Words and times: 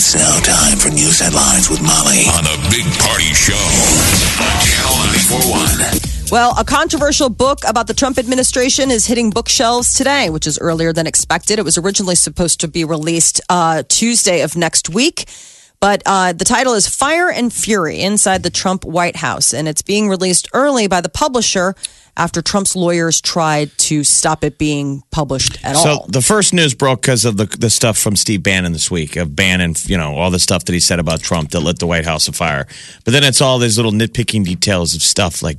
It's 0.00 0.14
now 0.14 0.40
time 0.40 0.78
for 0.78 0.88
news 0.88 1.20
headlines 1.20 1.68
with 1.68 1.82
Molly 1.82 2.24
on 2.32 2.42
the 2.42 2.56
Big 2.70 2.86
Party 3.00 3.34
Show 3.34 3.52
on 3.52 4.56
Channel 4.64 4.96
941. 5.12 6.32
Well, 6.32 6.54
a 6.58 6.64
controversial 6.64 7.28
book 7.28 7.58
about 7.68 7.86
the 7.86 7.92
Trump 7.92 8.16
administration 8.16 8.90
is 8.90 9.04
hitting 9.04 9.28
bookshelves 9.28 9.92
today, 9.92 10.30
which 10.30 10.46
is 10.46 10.58
earlier 10.58 10.94
than 10.94 11.06
expected. 11.06 11.58
It 11.58 11.66
was 11.66 11.76
originally 11.76 12.14
supposed 12.14 12.60
to 12.60 12.68
be 12.68 12.82
released 12.82 13.42
uh, 13.50 13.82
Tuesday 13.90 14.40
of 14.40 14.56
next 14.56 14.88
week. 14.88 15.28
But 15.80 16.02
uh, 16.04 16.34
the 16.34 16.44
title 16.44 16.74
is 16.74 16.86
Fire 16.86 17.30
and 17.30 17.50
Fury 17.50 18.00
Inside 18.00 18.42
the 18.42 18.50
Trump 18.50 18.84
White 18.84 19.16
House. 19.16 19.54
And 19.54 19.66
it's 19.66 19.80
being 19.80 20.08
released 20.08 20.48
early 20.52 20.86
by 20.88 21.00
the 21.00 21.08
publisher 21.08 21.74
after 22.16 22.42
Trump's 22.42 22.76
lawyers 22.76 23.18
tried 23.20 23.70
to 23.78 24.04
stop 24.04 24.44
it 24.44 24.58
being 24.58 25.02
published 25.10 25.64
at 25.64 25.76
So 25.76 25.88
all. 25.88 26.04
So 26.04 26.10
the 26.10 26.20
first 26.20 26.52
news 26.52 26.74
broke 26.74 27.00
because 27.00 27.24
of 27.24 27.38
the 27.38 27.46
the 27.46 27.70
stuff 27.70 27.96
from 27.96 28.14
Steve 28.14 28.42
Bannon 28.42 28.72
this 28.72 28.90
week 28.90 29.16
of 29.16 29.34
Bannon, 29.34 29.74
you 29.84 29.96
know, 29.96 30.16
all 30.16 30.30
the 30.30 30.38
stuff 30.38 30.66
that 30.66 30.74
he 30.74 30.80
said 30.80 30.98
about 30.98 31.22
Trump 31.22 31.50
that 31.52 31.60
lit 31.60 31.78
the 31.78 31.86
White 31.86 32.04
House 32.04 32.28
afire. 32.28 32.66
But 33.04 33.12
then 33.12 33.24
it's 33.24 33.40
all 33.40 33.58
these 33.58 33.78
little 33.78 33.92
nitpicking 33.92 34.44
details 34.44 34.94
of 34.94 35.02
stuff 35.02 35.42
like 35.42 35.58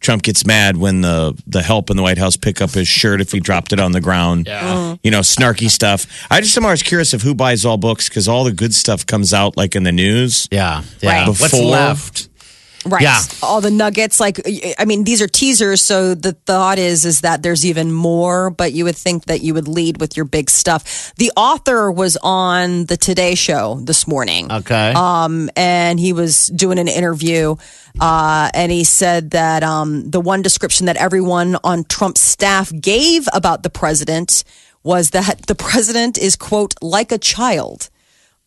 Trump 0.00 0.22
gets 0.22 0.46
mad 0.46 0.76
when 0.76 1.00
the 1.00 1.40
the 1.46 1.62
help 1.62 1.90
in 1.90 1.96
the 1.96 2.02
White 2.02 2.18
House 2.18 2.36
pick 2.36 2.60
up 2.60 2.70
his 2.70 2.88
shirt 2.88 3.20
if 3.20 3.32
he 3.32 3.40
dropped 3.40 3.72
it 3.72 3.80
on 3.80 3.92
the 3.92 4.00
ground. 4.00 4.46
Yeah. 4.46 4.60
Uh-huh. 4.72 4.96
You 5.02 5.10
know, 5.10 5.20
snarky 5.20 5.68
stuff. 5.70 6.06
I 6.30 6.40
just 6.40 6.56
am 6.56 6.64
always 6.64 6.82
curious 6.82 7.12
of 7.14 7.22
who 7.22 7.34
buys 7.34 7.64
all 7.64 7.76
books 7.76 8.08
because 8.08 8.28
all 8.28 8.44
the 8.44 8.52
good 8.52 8.74
stuff 8.74 9.04
comes 9.06 9.32
out 9.34 9.56
like 9.56 9.74
in 9.76 9.82
the 9.82 9.92
news. 9.92 10.48
Yeah, 10.50 10.82
yeah. 11.00 11.10
Right. 11.20 11.28
What's 11.28 11.40
Before- 11.50 11.64
left? 11.70 12.28
Right. 12.86 13.02
Yeah. 13.02 13.20
All 13.42 13.60
the 13.60 13.70
nuggets. 13.70 14.20
Like, 14.20 14.40
I 14.78 14.84
mean, 14.84 15.04
these 15.04 15.20
are 15.20 15.26
teasers. 15.26 15.82
So 15.82 16.14
the 16.14 16.32
thought 16.32 16.78
is, 16.78 17.04
is 17.04 17.22
that 17.22 17.42
there's 17.42 17.66
even 17.66 17.92
more, 17.92 18.50
but 18.50 18.72
you 18.72 18.84
would 18.84 18.96
think 18.96 19.24
that 19.24 19.42
you 19.42 19.54
would 19.54 19.68
lead 19.68 20.00
with 20.00 20.16
your 20.16 20.24
big 20.24 20.48
stuff. 20.48 21.12
The 21.16 21.32
author 21.36 21.90
was 21.90 22.16
on 22.22 22.86
the 22.86 22.96
Today 22.96 23.34
Show 23.34 23.80
this 23.82 24.06
morning. 24.06 24.50
Okay. 24.50 24.92
Um, 24.94 25.50
and 25.56 25.98
he 25.98 26.12
was 26.12 26.46
doing 26.46 26.78
an 26.78 26.88
interview. 26.88 27.56
Uh, 28.00 28.50
and 28.54 28.70
he 28.70 28.84
said 28.84 29.32
that, 29.32 29.62
um, 29.62 30.10
the 30.10 30.20
one 30.20 30.42
description 30.42 30.86
that 30.86 30.96
everyone 30.96 31.56
on 31.64 31.84
Trump's 31.84 32.20
staff 32.20 32.72
gave 32.80 33.28
about 33.32 33.64
the 33.64 33.70
president 33.70 34.44
was 34.84 35.10
that 35.10 35.42
the 35.46 35.54
president 35.54 36.16
is, 36.18 36.36
quote, 36.36 36.74
like 36.80 37.10
a 37.12 37.18
child. 37.18 37.90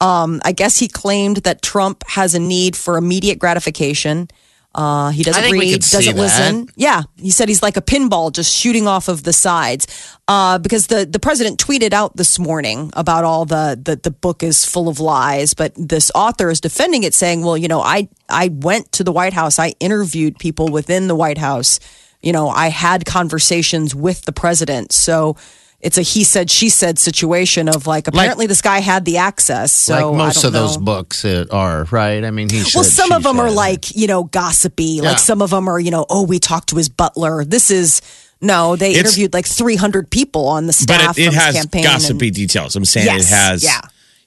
Um, 0.02 0.42
I 0.44 0.52
guess 0.52 0.80
he 0.80 0.88
claimed 0.88 1.38
that 1.38 1.62
Trump 1.62 2.04
has 2.08 2.34
a 2.36 2.40
need 2.40 2.76
for 2.76 2.98
immediate 2.98 3.40
gratification. 3.40 4.28
Uh, 4.74 5.10
he 5.10 5.22
doesn't 5.22 5.44
I 5.44 5.48
think 5.48 5.60
we 5.60 5.72
read, 5.72 5.82
doesn't 5.82 6.16
listen. 6.16 6.70
Yeah, 6.78 7.04
he 7.18 7.30
said 7.30 7.50
he's 7.50 7.62
like 7.62 7.76
a 7.76 7.82
pinball, 7.82 8.32
just 8.32 8.56
shooting 8.56 8.88
off 8.88 9.10
of 9.10 9.24
the 9.24 9.34
sides. 9.34 9.86
Uh, 10.30 10.60
because 10.60 10.88
the 10.88 11.06
the 11.06 11.20
president 11.20 11.60
tweeted 11.60 11.92
out 11.92 12.16
this 12.16 12.40
morning 12.40 12.90
about 12.94 13.26
all 13.26 13.44
the 13.44 13.80
the 13.82 13.98
the 13.98 14.12
book 14.12 14.44
is 14.44 14.64
full 14.64 14.88
of 14.88 15.02
lies, 15.02 15.54
but 15.54 15.74
this 15.76 16.10
author 16.16 16.50
is 16.50 16.62
defending 16.62 17.04
it, 17.04 17.14
saying, 17.14 17.44
"Well, 17.44 17.58
you 17.58 17.68
know, 17.68 17.82
I 17.82 18.08
I 18.30 18.48
went 18.48 18.94
to 18.94 19.04
the 19.04 19.12
White 19.12 19.34
House, 19.34 19.60
I 19.60 19.74
interviewed 19.82 20.40
people 20.40 20.70
within 20.70 21.10
the 21.10 21.16
White 21.16 21.38
House, 21.38 21.82
you 22.22 22.32
know, 22.32 22.48
I 22.48 22.70
had 22.70 23.06
conversations 23.06 23.94
with 23.94 24.24
the 24.24 24.32
president, 24.32 24.94
so." 24.94 25.36
It's 25.82 25.98
a 25.98 26.04
he 26.04 26.24
said 26.24 26.52
she 26.52 26.70
said 26.70 27.00
situation 27.00 27.68
of 27.68 27.88
like 27.88 28.08
apparently 28.08 28.46
this 28.46 28.62
guy 28.62 28.80
had 28.80 29.04
the 29.04 29.18
access. 29.18 29.72
So 29.74 30.12
like 30.12 30.18
most 30.18 30.44
of 30.44 30.54
those 30.54 30.78
books 30.78 31.26
are, 31.26 31.86
right? 31.90 32.24
I 32.24 32.30
mean, 32.32 32.50
he 32.50 32.64
Well, 32.76 32.84
some 32.84 33.12
of 33.12 33.24
them 33.24 33.40
are 33.40 33.50
like, 33.50 33.96
you 33.96 34.06
know, 34.08 34.24
gossipy. 34.26 34.84
Yeah. 35.02 35.04
Like 35.10 35.20
some 35.20 35.42
of 35.42 35.50
them 35.50 35.68
are, 35.68 35.80
you 35.80 35.90
know, 35.92 36.06
oh, 36.10 36.24
we 36.24 36.38
talked 36.40 36.70
to 36.70 36.76
his 36.76 36.88
butler. 36.88 37.44
This 37.44 37.72
is, 37.72 38.02
no, 38.42 38.76
they 38.76 38.92
It's- 38.92 39.06
interviewed 39.06 39.34
like 39.34 39.48
300 39.48 40.10
people 40.12 40.48
on 40.48 40.68
the 40.68 40.74
But 40.88 41.00
staff 41.02 41.18
it, 41.18 41.22
it 41.24 41.26
from 41.26 41.34
his 41.36 41.44
has 41.44 41.56
campaign. 41.56 41.84
gossipy 41.84 42.28
and- 42.28 42.36
details. 42.36 42.76
I'm 42.76 42.86
saying 42.86 43.08
Yes, 43.08 43.32
it 43.32 43.34
has, 43.34 43.64
yeah. 43.64 43.82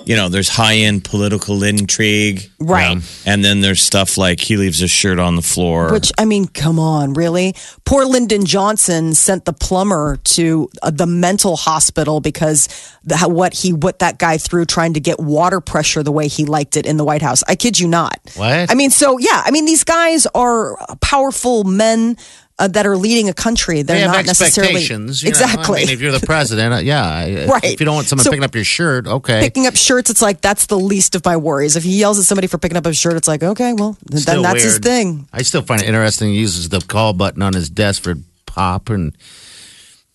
You 0.07 0.17
know, 0.17 0.29
there's 0.29 0.49
high 0.49 0.77
end 0.77 1.05
political 1.05 1.63
intrigue. 1.63 2.51
Right. 2.59 2.99
And 3.27 3.45
then 3.45 3.61
there's 3.61 3.83
stuff 3.83 4.17
like 4.17 4.41
he 4.41 4.57
leaves 4.57 4.79
his 4.79 4.91
shirt 4.91 5.19
on 5.19 5.37
the 5.37 5.43
floor. 5.43 5.93
Which, 5.93 6.13
I 6.19 6.25
mean, 6.25 6.47
come 6.47 6.79
on, 6.79 7.15
really? 7.15 7.55
Poor 7.85 8.05
Lyndon 8.05 8.45
Johnson 8.45 9.15
sent 9.15 9.45
the 9.45 9.53
plumber 9.53 10.17
to 10.17 10.69
uh, 10.83 10.91
the 10.91 11.07
mental 11.07 11.57
hospital 11.57 12.21
because 12.21 12.69
the, 13.05 13.19
what 13.19 13.55
he 13.55 13.73
what 13.73 13.99
that 14.01 14.19
guy 14.19 14.39
threw 14.39 14.65
trying 14.65 14.95
to 14.95 15.01
get 15.01 15.19
water 15.19 15.61
pressure 15.61 16.03
the 16.03 16.13
way 16.13 16.29
he 16.29 16.45
liked 16.45 16.77
it 16.77 16.87
in 16.87 16.97
the 16.97 17.05
White 17.05 17.23
House. 17.23 17.43
I 17.49 17.57
kid 17.57 17.79
you 17.79 17.89
not. 17.89 18.19
What? 18.37 18.71
I 18.71 18.75
mean, 18.75 18.91
so 18.91 19.19
yeah, 19.19 19.43
I 19.45 19.51
mean, 19.51 19.65
these 19.65 19.85
guys 19.85 20.27
are 20.35 20.77
powerful 21.01 21.65
men 21.65 22.17
uh, 22.59 22.69
that 22.69 22.87
are 22.87 22.97
leading 22.97 23.29
a 23.29 23.35
country. 23.35 23.83
They're 23.83 23.99
They 24.01 24.07
not 24.07 24.27
necessarily 24.27 24.81
you 24.83 25.29
exactly. 25.29 25.83
I 25.83 25.85
mean, 25.87 25.91
if 25.95 26.01
you're 26.01 26.13
the 26.13 26.25
president, 26.25 26.73
uh, 26.75 26.79
yeah. 26.79 27.47
Right. 27.51 27.65
If 27.65 27.81
you 27.81 27.87
don't 27.87 27.97
want 27.97 28.07
someone 28.07 28.25
So- 28.25 28.31
picking 28.31 28.45
up 28.45 28.55
your 28.55 28.65
shirt, 28.65 29.07
okay. 29.07 29.41
picking 29.41 29.67
up 29.67 29.77
shirts, 29.77 30.11
it's 30.11 30.23
like 30.23 30.41
that's 30.41 30.67
the 30.67 30.79
least 30.79 31.15
of 31.15 31.25
my 31.25 31.37
worries. 31.37 31.75
If 31.77 31.83
he 31.83 31.99
yells 31.99 32.19
at 32.19 32.25
somebody 32.27 32.47
for 32.47 32.59
picking 32.59 32.77
up 32.77 32.87
a 32.87 32.95
shirt, 32.95 33.15
it's 33.15 33.29
like 33.29 33.43
okay, 33.43 33.73
well 33.73 33.97
then 34.07 34.21
Still 34.21 34.43
that's 34.43 34.63
his 34.63 34.79
thing. 34.79 35.29
I 35.33 35.43
still 35.43 35.63
find 35.63 35.83
it 35.83 35.87
interesting. 35.89 36.31
He 36.31 36.39
uses 36.39 36.69
the 36.69 36.81
call 36.81 37.13
button 37.13 37.43
on 37.43 37.55
his 37.55 37.69
desk 37.69 38.03
for 38.03 38.15
pop 38.47 38.89
and 38.89 39.17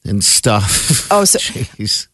and 0.05 0.23
stuff. 0.23 1.07
Oh, 1.11 1.25
so 1.25 1.39
Jeez. 1.77 2.07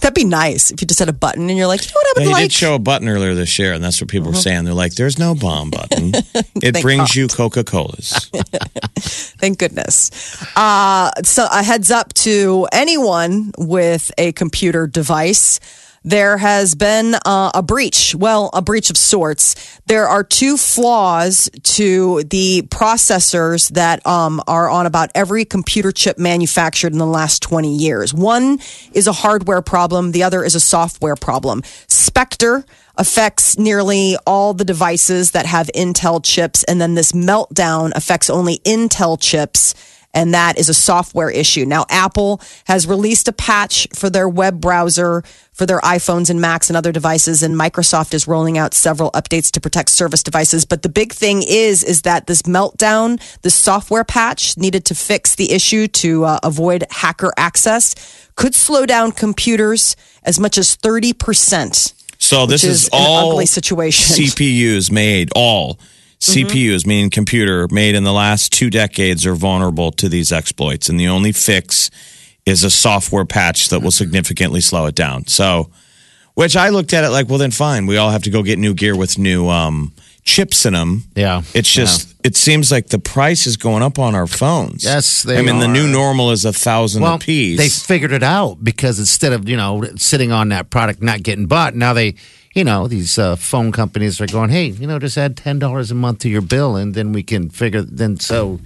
That'd 0.00 0.14
be 0.14 0.24
nice 0.24 0.70
if 0.70 0.80
you 0.80 0.86
just 0.86 0.98
had 0.98 1.08
a 1.08 1.12
button 1.12 1.48
and 1.48 1.56
you're 1.58 1.66
like, 1.66 1.82
you 1.82 1.88
know 1.88 2.00
what 2.02 2.06
I 2.06 2.20
Yeah, 2.20 2.26
would 2.26 2.28
he 2.28 2.32
like? 2.34 2.42
did 2.44 2.52
show 2.52 2.74
a 2.74 2.78
button 2.78 3.08
earlier 3.08 3.34
this 3.34 3.58
year, 3.58 3.72
and 3.72 3.82
that's 3.82 4.00
what 4.00 4.08
people 4.10 4.30
were 4.30 4.36
saying. 4.36 4.64
They're 4.64 4.74
like, 4.74 4.94
"There's 4.94 5.18
no 5.18 5.34
bomb 5.34 5.70
button. 5.70 6.12
It 6.62 6.80
brings 6.82 7.00
God. 7.08 7.14
you 7.14 7.28
Coca 7.28 7.64
Colas." 7.64 8.30
Thank 8.98 9.58
goodness. 9.58 10.10
Uh, 10.56 11.10
so 11.22 11.46
a 11.50 11.62
heads 11.62 11.90
up 11.90 12.12
to 12.14 12.66
anyone 12.72 13.52
with 13.58 14.10
a 14.18 14.32
computer 14.32 14.86
device. 14.86 15.60
There 16.02 16.38
has 16.38 16.74
been 16.74 17.14
uh, 17.26 17.50
a 17.54 17.62
breach. 17.62 18.14
Well, 18.14 18.48
a 18.54 18.62
breach 18.62 18.88
of 18.88 18.96
sorts. 18.96 19.78
There 19.84 20.08
are 20.08 20.24
two 20.24 20.56
flaws 20.56 21.50
to 21.62 22.22
the 22.22 22.62
processors 22.70 23.68
that 23.72 24.06
um, 24.06 24.42
are 24.46 24.70
on 24.70 24.86
about 24.86 25.10
every 25.14 25.44
computer 25.44 25.92
chip 25.92 26.18
manufactured 26.18 26.92
in 26.92 26.98
the 26.98 27.06
last 27.06 27.42
20 27.42 27.76
years. 27.76 28.14
One 28.14 28.60
is 28.94 29.06
a 29.06 29.12
hardware 29.12 29.60
problem. 29.60 30.12
The 30.12 30.22
other 30.22 30.42
is 30.42 30.54
a 30.54 30.60
software 30.60 31.16
problem. 31.16 31.62
Spectre 31.86 32.64
affects 32.96 33.58
nearly 33.58 34.16
all 34.26 34.54
the 34.54 34.64
devices 34.64 35.32
that 35.32 35.44
have 35.44 35.70
Intel 35.74 36.24
chips, 36.24 36.64
and 36.64 36.80
then 36.80 36.94
this 36.94 37.12
meltdown 37.12 37.92
affects 37.94 38.30
only 38.30 38.58
Intel 38.60 39.20
chips. 39.20 39.74
And 40.12 40.34
that 40.34 40.58
is 40.58 40.68
a 40.68 40.74
software 40.74 41.30
issue. 41.30 41.64
Now, 41.64 41.86
Apple 41.88 42.40
has 42.64 42.86
released 42.86 43.28
a 43.28 43.32
patch 43.32 43.86
for 43.94 44.10
their 44.10 44.28
web 44.28 44.60
browser 44.60 45.22
for 45.52 45.66
their 45.66 45.80
iPhones 45.80 46.30
and 46.30 46.40
Macs 46.40 46.70
and 46.70 46.76
other 46.76 46.90
devices, 46.90 47.42
and 47.42 47.54
Microsoft 47.54 48.14
is 48.14 48.26
rolling 48.26 48.56
out 48.56 48.72
several 48.72 49.10
updates 49.12 49.50
to 49.52 49.60
protect 49.60 49.90
service 49.90 50.22
devices. 50.22 50.64
But 50.64 50.82
the 50.82 50.88
big 50.88 51.12
thing 51.12 51.44
is, 51.46 51.84
is 51.84 52.02
that 52.02 52.26
this 52.26 52.42
meltdown, 52.42 53.20
this 53.42 53.54
software 53.54 54.02
patch 54.02 54.56
needed 54.56 54.86
to 54.86 54.94
fix 54.94 55.34
the 55.34 55.52
issue 55.52 55.86
to 55.86 56.24
uh, 56.24 56.40
avoid 56.42 56.86
hacker 56.90 57.32
access, 57.36 57.94
could 58.36 58.54
slow 58.54 58.86
down 58.86 59.12
computers 59.12 59.96
as 60.22 60.40
much 60.40 60.56
as 60.56 60.76
thirty 60.76 61.12
percent. 61.12 61.92
So 62.18 62.46
this 62.46 62.64
is, 62.64 62.84
is 62.84 62.86
an 62.86 62.90
all 62.94 63.32
ugly 63.32 63.46
situation. 63.46 64.16
CPUs 64.16 64.90
made 64.90 65.30
all. 65.36 65.78
CPUs, 66.20 66.86
meaning 66.86 67.10
computer, 67.10 67.66
made 67.70 67.94
in 67.94 68.04
the 68.04 68.12
last 68.12 68.52
two 68.52 68.68
decades 68.70 69.24
are 69.26 69.34
vulnerable 69.34 69.90
to 69.92 70.08
these 70.08 70.32
exploits, 70.32 70.88
and 70.88 71.00
the 71.00 71.08
only 71.08 71.32
fix 71.32 71.90
is 72.44 72.62
a 72.62 72.70
software 72.70 73.24
patch 73.24 73.68
that 73.70 73.80
will 73.80 73.90
significantly 73.90 74.60
slow 74.60 74.86
it 74.86 74.94
down. 74.94 75.26
So, 75.26 75.70
which 76.34 76.56
I 76.56 76.68
looked 76.68 76.92
at 76.92 77.04
it 77.04 77.10
like, 77.10 77.28
well, 77.28 77.38
then 77.38 77.50
fine, 77.50 77.86
we 77.86 77.96
all 77.96 78.10
have 78.10 78.22
to 78.24 78.30
go 78.30 78.42
get 78.42 78.58
new 78.58 78.74
gear 78.74 78.96
with 78.96 79.18
new 79.18 79.48
um, 79.48 79.92
chips 80.22 80.66
in 80.66 80.74
them. 80.74 81.04
Yeah. 81.14 81.42
It's 81.54 81.70
just, 81.70 82.14
it 82.24 82.36
seems 82.36 82.70
like 82.70 82.88
the 82.88 82.98
price 82.98 83.46
is 83.46 83.56
going 83.56 83.82
up 83.82 83.98
on 83.98 84.14
our 84.14 84.26
phones. 84.26 84.84
Yes, 84.84 85.22
they 85.22 85.38
I 85.38 85.42
mean, 85.42 85.58
the 85.58 85.68
new 85.68 85.86
normal 85.88 86.30
is 86.32 86.44
a 86.44 86.52
thousand 86.52 87.02
Well, 87.02 87.14
a 87.14 87.18
piece. 87.18 87.58
they 87.58 87.68
figured 87.68 88.12
it 88.12 88.22
out 88.22 88.62
because 88.62 88.98
instead 88.98 89.32
of 89.32 89.48
you 89.48 89.56
know 89.56 89.84
sitting 89.96 90.32
on 90.32 90.50
that 90.50 90.68
product 90.70 91.02
not 91.02 91.22
getting 91.22 91.46
bought, 91.46 91.74
now 91.74 91.94
they 91.94 92.16
you 92.54 92.64
know 92.64 92.88
these 92.88 93.18
uh, 93.18 93.36
phone 93.36 93.72
companies 93.72 94.20
are 94.20 94.26
going, 94.26 94.50
hey, 94.50 94.66
you 94.66 94.86
know, 94.86 94.98
just 94.98 95.16
add 95.16 95.36
ten 95.36 95.58
dollars 95.58 95.90
a 95.90 95.94
month 95.94 96.20
to 96.20 96.28
your 96.28 96.42
bill, 96.42 96.76
and 96.76 96.94
then 96.94 97.12
we 97.12 97.22
can 97.22 97.48
figure. 97.50 97.82
Then 97.82 98.18
so 98.18 98.60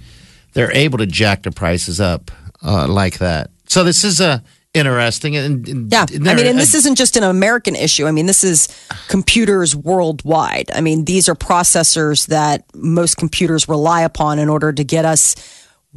they're 0.53 0.71
able 0.71 0.97
to 0.99 1.05
jack 1.05 1.43
the 1.43 1.51
prices 1.51 1.99
up 1.99 2.31
uh, 2.63 2.87
like 2.87 3.19
that. 3.19 3.51
So 3.67 3.83
this 3.83 4.03
is 4.03 4.19
a 4.21 4.43
interesting. 4.73 5.35
And, 5.35 5.67
and 5.67 5.91
Yeah. 5.91 6.05
I 6.11 6.35
mean, 6.35 6.45
and 6.47 6.59
this 6.59 6.73
isn't 6.75 6.95
just 6.95 7.15
an 7.17 7.23
American 7.23 7.75
issue. 7.75 8.05
I 8.07 8.11
mean, 8.11 8.25
this 8.25 8.43
is 8.43 8.67
computers 9.07 9.75
worldwide. 9.75 10.69
I 10.73 10.81
mean, 10.81 11.05
these 11.05 11.29
are 11.29 11.35
processors 11.35 12.27
that 12.27 12.65
most 12.75 13.15
computers 13.17 13.69
rely 13.69 14.01
upon 14.01 14.37
in 14.37 14.49
order 14.49 14.73
to 14.73 14.83
get 14.83 15.05
us 15.05 15.35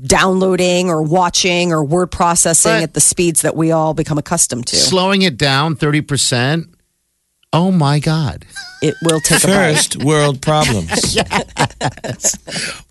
downloading 0.06 0.90
or 0.90 1.02
watching 1.02 1.72
or 1.72 1.84
word 1.84 2.10
processing 2.10 2.70
But- 2.72 2.82
at 2.84 2.94
the 2.94 3.00
speeds 3.00 3.42
that 3.42 3.56
we 3.56 3.72
all 3.72 3.94
become 3.94 4.16
accustomed 4.18 4.66
to. 4.68 4.76
slowing 4.76 5.22
it 5.22 5.36
down 5.36 5.74
30%. 5.74 6.68
Oh 7.52 7.70
my 7.72 7.98
God. 7.98 8.44
It 8.82 8.94
will 9.02 9.20
take 9.20 9.42
a. 9.44 9.46
First 9.46 10.02
world 10.04 10.42
problems. 10.50 11.14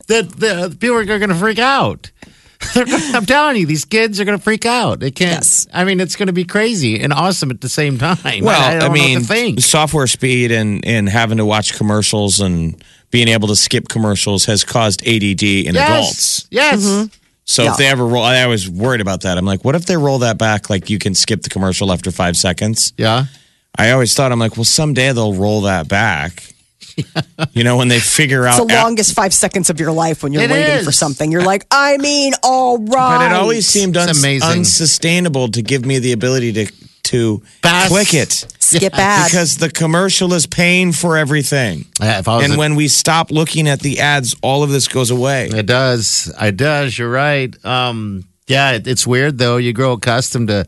That 0.08 0.30
the 0.38 0.76
people 0.80 0.98
are 0.98 1.06
going 1.06 1.30
to 1.30 1.36
freak 1.36 1.60
out. 1.60 2.12
I'm 2.76 3.26
telling 3.26 3.58
you, 3.58 3.68
these 3.68 3.86
kids 3.86 4.20
are 4.20 4.26
going 4.26 4.38
to 4.38 4.44
freak 4.44 4.66
out. 4.66 5.00
They 5.00 5.12
can't. 5.12 5.32
Yes. 5.44 5.68
I 5.72 5.84
mean, 5.84 6.00
it's 6.00 6.16
going 6.16 6.28
to 6.28 6.34
be 6.34 6.44
crazy 6.44 7.00
and 7.00 7.14
awesome 7.14 7.52
at 7.52 7.62
the 7.62 7.70
same 7.70 8.00
time. 8.00 8.18
Well, 8.44 8.60
I, 8.60 8.74
I 8.74 8.76
I, 8.78 8.80
don't 8.80 8.88
know 8.90 8.94
mean, 8.94 9.20
what 9.20 9.28
to 9.28 9.28
think. 9.28 9.60
software 9.62 10.08
speed 10.08 10.52
and, 10.52 10.84
and 10.86 11.08
having 11.08 11.38
to 11.38 11.46
watch 11.46 11.76
commercials 11.78 12.40
and 12.40 12.84
being 13.12 13.28
able 13.28 13.48
to 13.50 13.56
skip 13.56 13.88
commercials 13.90 14.46
has 14.46 14.64
caused 14.64 15.08
ADD 15.08 15.44
in 15.44 15.78
adults. 15.78 16.48
Yes. 16.50 16.84
Mm-hmm. 16.84 17.06
So 17.46 17.64
Yeah. 17.64 17.72
if 17.72 17.78
they 17.78 17.86
ever 17.88 18.06
roll, 18.06 18.24
I 18.24 18.48
was 18.48 18.68
worried 18.68 19.02
about 19.02 19.22
that. 19.22 19.38
I'm 19.38 19.46
like, 19.46 19.64
what 19.64 19.76
if 19.76 19.86
they 19.86 19.96
roll 19.96 20.20
that 20.20 20.38
back? 20.40 20.70
Like 20.70 20.90
you 20.90 20.98
can 20.98 21.14
skip 21.14 21.44
the 21.44 21.50
commercial 21.50 21.92
after 21.94 22.12
five 22.12 22.36
seconds. 22.36 22.92
Yeah. 22.98 23.26
I 23.78 23.92
always 23.92 24.14
thought, 24.14 24.32
I'm 24.32 24.40
like, 24.40 24.58
well, 24.58 24.64
someday 24.66 25.12
they'll 25.14 25.34
roll 25.34 25.62
that 25.62 25.88
back. 25.88 26.44
you 27.54 27.64
know, 27.64 27.78
when 27.78 27.90
they 27.90 28.00
figure 28.00 28.48
It's 28.48 28.60
out. 28.60 28.68
the 28.68 28.74
longest 28.74 29.14
five 29.14 29.34
seconds 29.34 29.70
of 29.70 29.80
your 29.80 29.92
life 29.92 30.24
when 30.24 30.34
you're 30.34 30.42
It 30.44 30.50
waiting 30.50 30.78
is. 30.78 30.86
for 30.86 30.92
something. 30.92 31.32
You're 31.32 31.44
like, 31.44 31.66
I 31.70 31.98
mean, 31.98 32.34
all 32.42 32.80
right. 32.80 33.18
but 33.20 33.32
it 33.32 33.34
always 33.36 33.68
seemed 33.68 33.96
It's 33.96 34.08
uns- 34.08 34.20
amazing. 34.20 34.50
unsustainable 34.50 35.50
to 35.50 35.62
give 35.62 35.86
me 35.86 36.00
the 36.00 36.12
ability 36.14 36.54
to 36.54 36.72
to 37.04 37.42
Fast. 37.62 37.90
click 37.90 38.14
it 38.14 38.32
skip 38.60 38.94
ads. 38.98 39.32
because 39.32 39.58
the 39.58 39.70
commercial 39.70 40.34
is 40.34 40.46
paying 40.46 40.92
for 40.92 41.16
everything. 41.16 41.86
Yeah, 42.02 42.20
if 42.20 42.28
I 42.28 42.36
was 42.38 42.46
And 42.46 42.56
a- 42.56 42.58
when 42.58 42.76
we 42.76 42.90
stop 42.90 43.32
looking 43.32 43.66
at 43.70 43.80
the 43.80 44.00
ads, 44.02 44.36
all 44.42 44.62
of 44.64 44.72
this 44.72 44.90
goes 44.90 45.10
away. 45.10 45.48
It 45.48 45.68
does. 45.68 46.34
It 46.42 46.58
does. 46.58 46.98
You're 46.98 47.10
right. 47.10 47.56
Um, 47.64 48.26
yeah, 48.48 48.72
it, 48.72 48.88
it's 48.88 49.06
weird 49.08 49.38
though. 49.38 49.56
You 49.56 49.72
grow 49.72 49.94
accustomed 49.94 50.48
to 50.50 50.66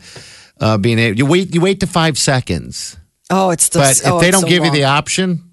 uh, 0.61 0.77
being 0.77 0.97
able. 0.99 1.17
You 1.17 1.25
wait. 1.25 1.53
You 1.53 1.59
wait 1.59 1.79
to 1.81 1.87
five 1.87 2.17
seconds, 2.17 2.95
oh, 3.29 3.51
it's 3.51 3.69
the, 3.69 3.79
but 3.79 4.01
oh, 4.05 4.17
if 4.17 4.21
they 4.21 4.31
don't 4.31 4.41
so 4.41 4.47
give 4.47 4.65
you 4.65 4.71
the 4.71 4.85
option, 4.85 5.43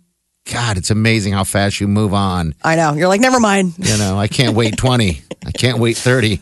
God, 0.52 0.78
it's 0.78 0.90
amazing 0.90 1.32
how 1.32 1.44
fast 1.44 1.80
you 1.80 1.88
move 1.88 2.14
on. 2.14 2.54
I 2.62 2.76
know. 2.76 2.94
You're 2.94 3.08
like, 3.08 3.20
never 3.20 3.40
mind. 3.40 3.74
You 3.78 3.98
know, 3.98 4.18
I 4.18 4.28
can't 4.28 4.54
wait 4.54 4.76
twenty. 4.78 5.22
I 5.44 5.50
can't 5.50 5.78
wait 5.78 5.96
thirty. 5.96 6.40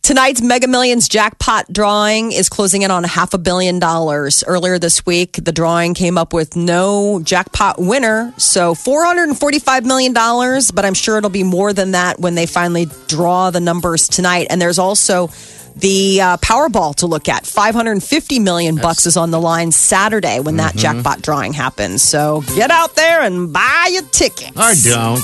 Tonight's 0.00 0.40
Mega 0.40 0.66
Millions 0.66 1.08
jackpot 1.08 1.70
drawing 1.70 2.32
is 2.32 2.48
closing 2.48 2.82
in 2.82 2.90
on 2.90 3.04
half 3.04 3.34
a 3.34 3.38
billion 3.38 3.78
dollars. 3.78 4.42
Earlier 4.46 4.78
this 4.78 5.04
week, 5.04 5.32
the 5.42 5.52
drawing 5.52 5.92
came 5.92 6.16
up 6.16 6.32
with 6.32 6.56
no 6.56 7.20
jackpot 7.22 7.76
winner, 7.78 8.32
so 8.38 8.74
$445 8.74 9.84
million, 9.84 10.14
but 10.14 10.84
I'm 10.86 10.94
sure 10.94 11.18
it'll 11.18 11.28
be 11.28 11.42
more 11.42 11.74
than 11.74 11.90
that 11.90 12.18
when 12.18 12.34
they 12.34 12.46
finally 12.46 12.86
draw 13.08 13.50
the 13.50 13.60
numbers 13.60 14.08
tonight. 14.08 14.46
And 14.48 14.60
there's 14.60 14.78
also 14.78 15.28
the 15.76 16.20
uh, 16.20 16.36
Powerball 16.38 16.94
to 16.96 17.06
look 17.06 17.28
at. 17.28 17.46
550 17.46 18.38
million 18.38 18.76
bucks 18.76 19.06
is 19.06 19.16
on 19.16 19.30
the 19.30 19.40
line 19.40 19.72
Saturday 19.72 20.40
when 20.40 20.56
that 20.56 20.76
jackpot 20.76 21.22
drawing 21.22 21.52
happens. 21.52 22.02
So 22.02 22.42
get 22.54 22.70
out 22.70 22.94
there 22.96 23.22
and 23.22 23.52
buy 23.52 23.88
your 23.92 24.02
tickets. 24.02 24.56
I 24.56 24.74
don't. 24.82 25.20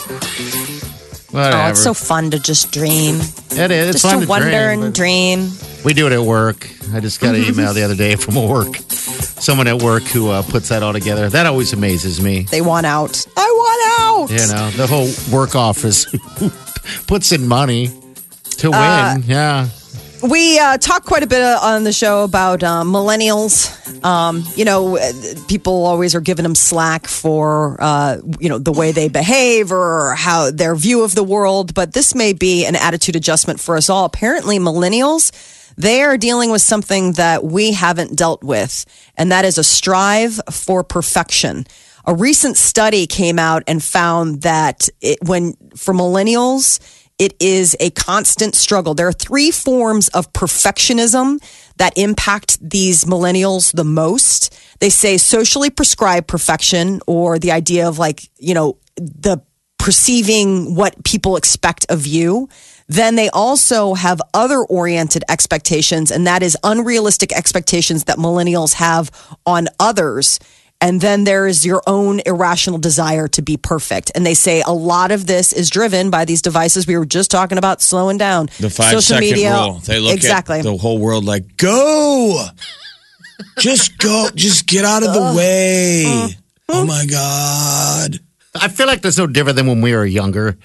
Whatever. 1.33 1.57
Oh, 1.57 1.67
it's 1.69 1.83
so 1.83 1.95
fun 1.95 2.33
to 2.33 2.41
just 2.41 2.73
dream. 2.73 3.17
It 3.53 3.71
is. 3.71 3.91
It's 3.91 4.03
just 4.03 4.05
fun 4.05 4.21
to 4.21 4.27
to 4.27 4.29
wonder 4.29 4.51
dream, 4.51 4.83
and 4.83 4.95
dream. 4.95 5.51
We 5.85 5.95
do 5.95 6.07
it 6.09 6.13
at 6.13 6.23
work. 6.23 6.69
I 6.93 6.99
just 6.99 7.21
got 7.21 7.37
an 7.37 7.45
email 7.45 7.73
the 7.73 7.83
other 7.85 7.95
day 7.95 8.17
from 8.17 8.35
work. 8.49 8.77
Someone 8.77 9.69
at 9.69 9.81
work 9.81 10.03
who 10.03 10.29
uh, 10.29 10.43
puts 10.43 10.71
that 10.71 10.83
all 10.83 10.93
together. 10.93 11.29
That 11.29 11.47
always 11.47 11.73
amazes 11.73 12.21
me. 12.21 12.43
They 12.43 12.61
want 12.61 12.85
out. 12.85 13.25
I 13.37 13.43
want 13.43 14.31
out. 14.31 14.41
You 14.41 14.53
know, 14.53 14.71
the 14.71 14.87
whole 14.89 15.09
work 15.33 15.55
office 15.55 16.07
puts 17.07 17.31
in 17.31 17.47
money 17.47 17.89
to 18.59 18.71
win. 18.71 18.81
Uh, 18.81 19.19
yeah. 19.25 19.69
We 20.23 20.59
uh, 20.59 20.77
talk 20.77 21.05
quite 21.05 21.23
a 21.23 21.27
bit 21.27 21.43
on 21.43 21.85
the 21.85 21.93
show 21.93 22.25
about 22.25 22.63
uh, 22.63 22.83
millennials. 22.83 24.05
Um, 24.05 24.45
you 24.55 24.67
know, 24.67 24.99
uh, 24.99 25.13
people 25.49 25.87
always 25.87 26.15
are 26.15 26.21
giving 26.21 26.43
them 26.43 26.55
slack 26.55 27.07
for, 27.07 27.79
uh, 27.81 28.19
you 28.39 28.51
know, 28.51 28.59
the 28.59 28.73
way 28.73 28.93
they 28.93 29.09
behave 29.09 29.73
or 29.73 30.15
how 30.15 30.51
their 30.51 30.75
view 30.75 31.05
of 31.05 31.15
the 31.15 31.25
world. 31.25 31.73
But 31.75 31.95
this 31.95 32.15
may 32.15 32.35
be 32.35 32.67
an 32.67 32.77
attitude 32.77 33.17
adjustment 33.17 33.61
for 33.61 33.77
us 33.77 33.89
all. 33.89 34.05
Apparently, 34.05 34.59
millennials, 34.59 35.33
they 35.77 36.03
are 36.03 36.19
dealing 36.19 36.51
with 36.51 36.61
something 36.61 37.13
that 37.13 37.45
we 37.45 37.73
haven't 37.73 38.17
dealt 38.17 38.43
with, 38.43 38.85
and 39.17 39.33
that 39.33 39.47
is 39.47 39.57
a 39.57 39.65
strive 39.65 40.39
for 40.51 40.85
perfection. 40.85 41.67
A 42.05 42.15
recent 42.15 42.57
study 42.57 43.07
came 43.07 43.39
out 43.39 43.63
and 43.67 43.83
found 43.83 44.43
that 44.43 44.89
it, 45.01 45.19
when 45.23 45.55
for 45.77 45.95
millennials, 45.95 46.79
it 47.21 47.37
is 47.39 47.77
a 47.79 47.91
constant 47.91 48.55
struggle. 48.55 48.95
There 48.95 49.07
are 49.07 49.13
three 49.13 49.51
forms 49.51 50.09
of 50.09 50.33
perfectionism 50.33 51.39
that 51.77 51.93
impact 51.97 52.59
these 52.67 53.05
millennials 53.05 53.73
the 53.73 53.85
most. 53.85 54.59
They 54.81 54.89
say 54.89 55.19
socially 55.19 55.69
prescribed 55.69 56.27
perfection 56.27 57.03
or 57.07 57.39
the 57.39 57.53
idea 57.53 57.87
of 57.87 57.99
like, 57.99 58.23
you 58.39 58.55
know, 58.55 58.79
the 58.97 59.43
perceiving 59.79 60.75
what 60.75 61.05
people 61.05 61.37
expect 61.37 61.85
of 61.91 62.07
you. 62.07 62.49
Then 62.89 63.17
they 63.17 63.29
also 63.29 63.95
have 63.95 64.21
other 64.33 64.61
oriented 64.61 65.23
expectations, 65.29 66.11
and 66.11 66.27
that 66.27 66.43
is 66.43 66.57
unrealistic 66.65 67.33
expectations 67.33 68.05
that 68.05 68.17
millennials 68.17 68.75
have 68.75 69.11
on 69.45 69.69
others. 69.79 70.41
And 70.83 71.01
then 71.01 71.25
there 71.25 71.47
is 71.47 71.67
your 71.67 71.83
own 71.87 72.21
irrational 72.25 72.79
desire 72.79 73.29
to 73.29 73.43
be 73.43 73.57
perfect. 73.59 74.11
And 74.15 74.25
they 74.25 74.33
say 74.35 74.63
a 74.67 74.73
lot 74.73 75.11
of 75.13 75.27
this 75.27 75.53
is 75.53 75.69
driven 75.69 76.09
by 76.11 76.25
these 76.25 76.41
devices 76.41 76.87
we 76.87 76.97
were 76.97 77.05
just 77.05 77.31
talking 77.31 77.59
about 77.59 77.83
slowing 77.83 78.17
down. 78.17 78.47
The 78.59 78.71
five 78.71 78.87
Social 78.87 79.01
second 79.03 79.21
media. 79.29 79.53
rule. 79.55 79.75
They 79.85 80.01
look 80.01 80.15
exactly. 80.15 80.59
at 80.61 80.65
the 80.65 80.77
whole 80.77 80.99
world 80.99 81.25
like, 81.27 81.59
go, 81.59 82.47
just 83.59 83.99
go, 83.99 84.29
just 84.35 84.67
get 84.67 84.85
out 84.85 85.03
of 85.03 85.13
the 85.13 85.35
way. 85.37 86.05
Uh-huh. 86.07 86.29
Oh 86.73 86.87
my 86.87 87.05
god! 87.05 88.21
I 88.55 88.69
feel 88.69 88.87
like 88.87 89.03
that's 89.03 89.19
no 89.19 89.27
different 89.27 89.57
than 89.57 89.67
when 89.67 89.81
we 89.81 89.93
were 89.93 90.07
younger. 90.07 90.57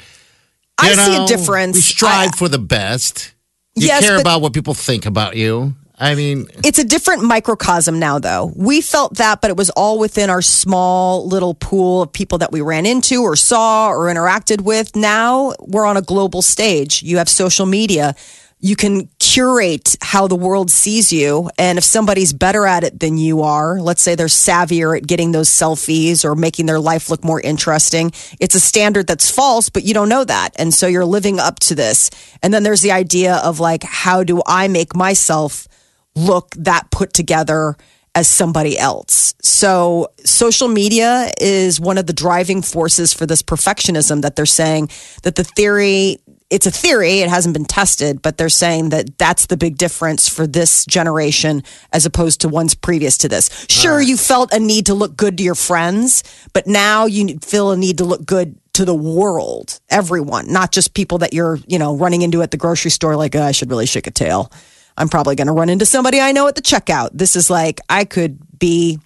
I 0.77 0.89
You 0.91 0.95
see 0.97 1.15
a 1.23 1.25
difference. 1.27 1.75
We 1.77 1.81
strive 1.81 2.29
I- 2.33 2.37
for 2.37 2.47
the 2.47 2.59
best. 2.59 3.33
You 3.75 3.87
Yes, 3.87 4.03
care 4.03 4.15
but- 4.17 4.21
about 4.21 4.41
what 4.41 4.53
people 4.53 4.73
think 4.75 5.05
about 5.05 5.35
you. 5.35 5.73
I 5.97 6.15
mean, 6.15 6.47
It's 6.63 6.79
a 6.79 6.83
different 6.83 7.23
microcosm 7.23 7.99
now, 7.99 8.19
though. 8.19 8.51
We 8.55 8.81
felt 8.81 9.15
that, 9.15 9.39
but 9.41 9.49
it 9.49 9.57
was 9.57 9.69
all 9.71 9.97
within 9.97 10.29
our 10.29 10.41
small 10.41 11.27
little 11.27 11.53
pool 11.53 12.03
of 12.03 12.11
people 12.11 12.39
that 12.39 12.51
we 12.51 12.61
ran 12.61 12.85
into 12.85 13.21
or 13.21 13.35
saw 13.35 13.89
or 13.89 14.05
interacted 14.05 14.61
with. 14.61 14.95
Now 14.95 15.53
we're 15.59 15.85
on 15.85 15.95
a 15.95 16.01
global 16.01 16.41
stage. 16.41 17.01
You 17.01 17.17
have 17.17 17.29
social 17.29 17.65
media. 17.65 18.15
You 18.59 18.75
can 18.75 19.09
curate 19.19 19.95
how 20.01 20.27
the 20.27 20.35
world 20.35 20.71
sees 20.71 21.13
you. 21.13 21.49
And 21.57 21.77
if 21.77 21.83
somebody's 21.83 22.33
better 22.33 22.65
at 22.65 22.83
it 22.83 22.99
than 22.99 23.17
you 23.17 23.43
are, 23.43 23.79
let's 23.79 24.01
say 24.01 24.15
they're 24.15 24.27
savvier 24.27 24.97
at 24.97 25.05
getting 25.05 25.31
those 25.31 25.49
selfies 25.49 26.25
or 26.25 26.35
making 26.35 26.65
their 26.65 26.79
life 26.79 27.09
look 27.09 27.23
more 27.23 27.39
interesting, 27.39 28.11
it's 28.39 28.55
a 28.55 28.59
standard 28.59 29.07
that's 29.07 29.29
false, 29.29 29.69
but 29.69 29.83
you 29.83 29.93
don't 29.93 30.09
know 30.09 30.23
that. 30.23 30.49
And 30.57 30.73
so 30.73 30.87
you're 30.87 31.05
living 31.05 31.39
up 31.39 31.59
to 31.59 31.75
this. 31.75 32.09
And 32.41 32.53
then 32.53 32.63
there's 32.63 32.81
the 32.81 32.91
idea 32.91 33.35
of 33.35 33.59
like, 33.59 33.83
how 33.83 34.23
do 34.23 34.41
I 34.45 34.67
make 34.67 34.95
myself 34.95 35.67
look 36.15 36.51
that 36.57 36.89
put 36.91 37.13
together 37.13 37.75
as 38.15 38.29
somebody 38.29 38.79
else. 38.79 39.35
So 39.41 40.07
social 40.23 40.69
media 40.69 41.29
is 41.39 41.79
one 41.81 41.97
of 41.97 42.07
the 42.07 42.13
driving 42.13 42.61
forces 42.61 43.13
for 43.13 43.25
this 43.25 43.43
perfectionism 43.43 44.21
that 44.21 44.37
they're 44.37 44.45
saying 44.45 44.89
that 45.23 45.35
the 45.35 45.43
theory 45.43 46.19
it's 46.51 46.67
a 46.67 46.71
theory 46.71 47.19
it 47.19 47.29
hasn't 47.29 47.53
been 47.53 47.65
tested 47.65 48.21
but 48.21 48.37
they're 48.37 48.49
saying 48.49 48.89
that 48.89 49.17
that's 49.17 49.47
the 49.47 49.57
big 49.57 49.77
difference 49.77 50.29
for 50.29 50.45
this 50.45 50.85
generation 50.85 51.63
as 51.91 52.05
opposed 52.05 52.41
to 52.41 52.47
ones 52.47 52.75
previous 52.75 53.17
to 53.17 53.27
this. 53.27 53.65
Sure 53.67 53.99
you 53.99 54.15
felt 54.15 54.53
a 54.53 54.59
need 54.59 54.85
to 54.85 54.93
look 54.93 55.17
good 55.17 55.37
to 55.39 55.43
your 55.43 55.55
friends 55.55 56.23
but 56.53 56.67
now 56.67 57.05
you 57.05 57.37
feel 57.39 57.71
a 57.71 57.77
need 57.77 57.97
to 57.97 58.05
look 58.05 58.25
good 58.25 58.57
to 58.73 58.85
the 58.85 58.95
world 58.95 59.79
everyone 59.89 60.51
not 60.51 60.71
just 60.71 60.93
people 60.93 61.17
that 61.17 61.33
you're 61.33 61.57
you 61.67 61.79
know 61.79 61.95
running 61.95 62.21
into 62.21 62.41
at 62.41 62.51
the 62.51 62.57
grocery 62.57 62.91
store 62.91 63.15
like 63.15 63.35
oh, 63.35 63.41
i 63.41 63.51
should 63.51 63.69
really 63.69 63.85
shake 63.85 64.05
a 64.05 64.11
tail 64.11 64.51
I'm 64.97 65.09
probably 65.09 65.35
going 65.35 65.47
to 65.47 65.53
run 65.53 65.69
into 65.69 65.85
somebody 65.85 66.19
I 66.19 66.31
know 66.31 66.47
at 66.47 66.55
the 66.55 66.61
checkout. 66.61 67.09
This 67.13 67.35
is 67.35 67.49
like 67.49 67.81
I 67.89 68.05
could 68.05 68.39
be, 68.57 68.99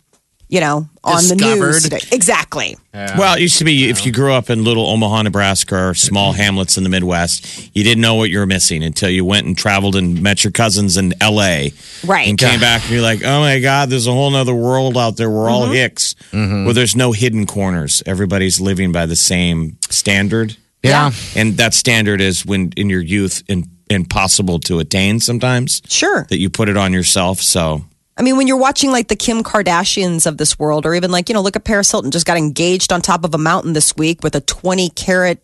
you 0.48 0.60
know, 0.60 0.88
on 1.04 1.28
the 1.28 1.36
news 1.36 1.84
today. 1.84 2.00
Exactly. 2.12 2.78
Well, 2.94 3.36
it 3.36 3.42
used 3.42 3.58
to 3.60 3.64
be 3.64 3.90
if 3.90 4.06
you 4.06 4.12
grew 4.12 4.34
up 4.34 4.50
in 4.50 4.64
little 4.64 4.86
Omaha, 4.88 5.24
Nebraska, 5.24 5.90
or 5.90 5.94
small 5.94 6.34
mm-hmm. 6.34 6.42
hamlets 6.42 6.78
in 6.78 6.84
the 6.84 6.90
Midwest, 6.90 7.76
you 7.76 7.84
didn't 7.84 8.02
know 8.02 8.16
what 8.16 8.30
you 8.30 8.40
were 8.40 8.46
missing 8.46 8.84
until 8.84 9.10
you 9.10 9.26
went 9.26 9.48
and 9.48 9.58
traveled 9.58 9.96
and 9.96 10.22
met 10.22 10.44
your 10.44 10.52
cousins 10.52 10.98
in 10.98 11.14
L.A. 11.22 11.72
Right. 12.06 12.28
And 12.28 12.38
came 12.38 12.60
back 12.60 12.84
and 12.84 12.92
you're 12.92 13.02
like, 13.02 13.24
oh 13.24 13.40
my 13.40 13.60
God, 13.60 13.90
there's 13.90 14.08
a 14.08 14.12
whole 14.12 14.30
nother 14.32 14.54
world 14.54 14.98
out 14.98 15.18
there. 15.18 15.30
We're 15.30 15.50
all 15.50 15.64
mm-hmm. 15.64 15.74
hicks. 15.74 16.16
Mm-hmm. 16.32 16.66
Where 16.66 16.74
there's 16.74 16.96
no 16.96 17.14
hidden 17.14 17.46
corners. 17.46 18.04
Everybody's 18.06 18.60
living 18.60 18.92
by 18.92 19.06
the 19.06 19.16
same 19.16 19.78
standard. 19.90 20.56
yeah. 20.84 21.12
And 21.36 21.58
that 21.58 21.74
standard 21.74 22.22
is 22.22 22.46
when 22.46 22.74
in 22.76 22.90
your 22.90 23.02
youth 23.02 23.44
and 23.50 23.68
impossible 23.90 24.60
to 24.60 24.80
attain 24.80 25.20
sometimes. 25.20 25.82
Sure. 25.88 26.26
That 26.30 26.40
you 26.40 26.50
put 26.50 26.70
it 26.70 26.78
on 26.78 26.94
yourself. 26.94 27.40
So 27.40 27.86
I 28.20 28.22
mean, 28.22 28.36
when 28.36 28.48
you're 28.48 28.58
watching 28.58 28.92
like 28.92 29.08
the 29.08 29.16
Kim 29.16 29.44
Kardashians 29.44 30.28
of 30.28 30.38
this 30.38 30.60
world, 30.60 30.86
or 30.86 30.94
even 30.94 31.10
like, 31.10 31.30
you 31.30 31.34
know, 31.34 31.42
look 31.42 31.56
at 31.56 31.64
Paris 31.64 31.90
Hilton 31.90 32.12
just 32.12 32.26
got 32.26 32.36
engaged 32.36 32.92
on 32.92 33.02
top 33.02 33.24
of 33.24 33.34
a 33.34 33.38
mountain 33.38 33.72
this 33.72 33.96
week 33.96 34.24
with 34.24 34.36
a 34.36 34.42
20 34.42 34.90
carat 34.90 35.42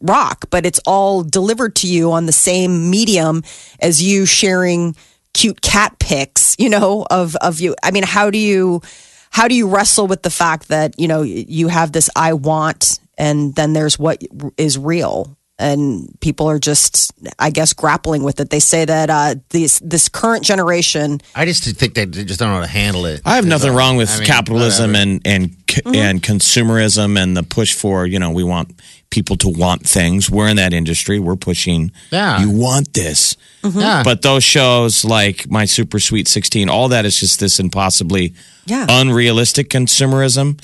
rock, 0.00 0.44
but 0.50 0.64
it's 0.64 0.78
all 0.86 1.24
delivered 1.24 1.74
to 1.76 1.88
you 1.88 2.12
on 2.12 2.26
the 2.26 2.32
same 2.32 2.90
medium 2.90 3.42
as 3.80 4.00
you 4.00 4.24
sharing 4.24 4.94
cute 5.34 5.60
cat 5.60 5.98
pics, 5.98 6.54
you 6.60 6.70
know, 6.70 7.04
of, 7.10 7.34
of 7.36 7.60
you. 7.60 7.74
I 7.82 7.90
mean, 7.90 8.04
how 8.04 8.30
do 8.30 8.38
you, 8.38 8.82
how 9.30 9.48
do 9.48 9.56
you 9.56 9.66
wrestle 9.68 10.06
with 10.06 10.22
the 10.22 10.30
fact 10.30 10.68
that, 10.68 10.98
you 11.00 11.08
know, 11.08 11.22
you 11.22 11.66
have 11.66 11.90
this 11.90 12.08
I 12.14 12.34
want 12.34 13.00
and 13.18 13.52
then 13.56 13.72
there's 13.72 13.98
what 13.98 14.22
is 14.56 14.78
real? 14.78 15.36
And 15.58 16.08
people 16.20 16.48
are 16.50 16.58
just, 16.58 17.12
I 17.38 17.50
guess, 17.50 17.72
grappling 17.72 18.22
with 18.22 18.40
it. 18.40 18.50
They 18.50 18.60
say 18.60 18.84
that 18.84 19.08
uh, 19.10 19.36
these 19.50 19.78
this 19.80 20.08
current 20.08 20.44
generation. 20.44 21.20
I 21.34 21.44
just 21.46 21.64
think 21.64 21.94
they 21.94 22.06
just 22.06 22.38
don't 22.40 22.48
know 22.50 22.56
how 22.56 22.60
to 22.60 22.66
handle 22.66 23.06
it. 23.06 23.22
I 23.24 23.36
have 23.36 23.46
nothing 23.46 23.72
wrong 23.74 23.96
with 23.96 24.10
I 24.10 24.18
mean, 24.18 24.26
capitalism 24.26 24.90
whatever. 24.92 25.10
and 25.10 25.20
and 25.26 25.56
Mm-hmm. 25.76 25.94
and 25.96 26.22
consumerism 26.22 27.18
and 27.22 27.36
the 27.36 27.42
push 27.42 27.74
for 27.74 28.06
you 28.06 28.18
know 28.18 28.30
we 28.30 28.42
want 28.44 28.80
people 29.10 29.36
to 29.36 29.48
want 29.48 29.82
things. 29.86 30.30
We're 30.30 30.48
in 30.48 30.56
that 30.56 30.72
industry. 30.72 31.18
We're 31.18 31.36
pushing. 31.36 31.90
Yeah. 32.10 32.40
you 32.40 32.50
want 32.50 32.94
this. 32.94 33.36
Yeah. 33.62 34.02
But 34.02 34.22
those 34.22 34.42
shows 34.44 35.04
like 35.04 35.50
My 35.50 35.64
Super 35.66 35.98
Sweet 35.98 36.28
16, 36.28 36.68
all 36.70 36.88
that 36.88 37.04
is 37.04 37.18
just 37.20 37.40
this 37.40 37.58
impossibly 37.60 38.32
Yeah. 38.64 38.86
unrealistic 38.88 39.68
consumerism. 39.68 40.60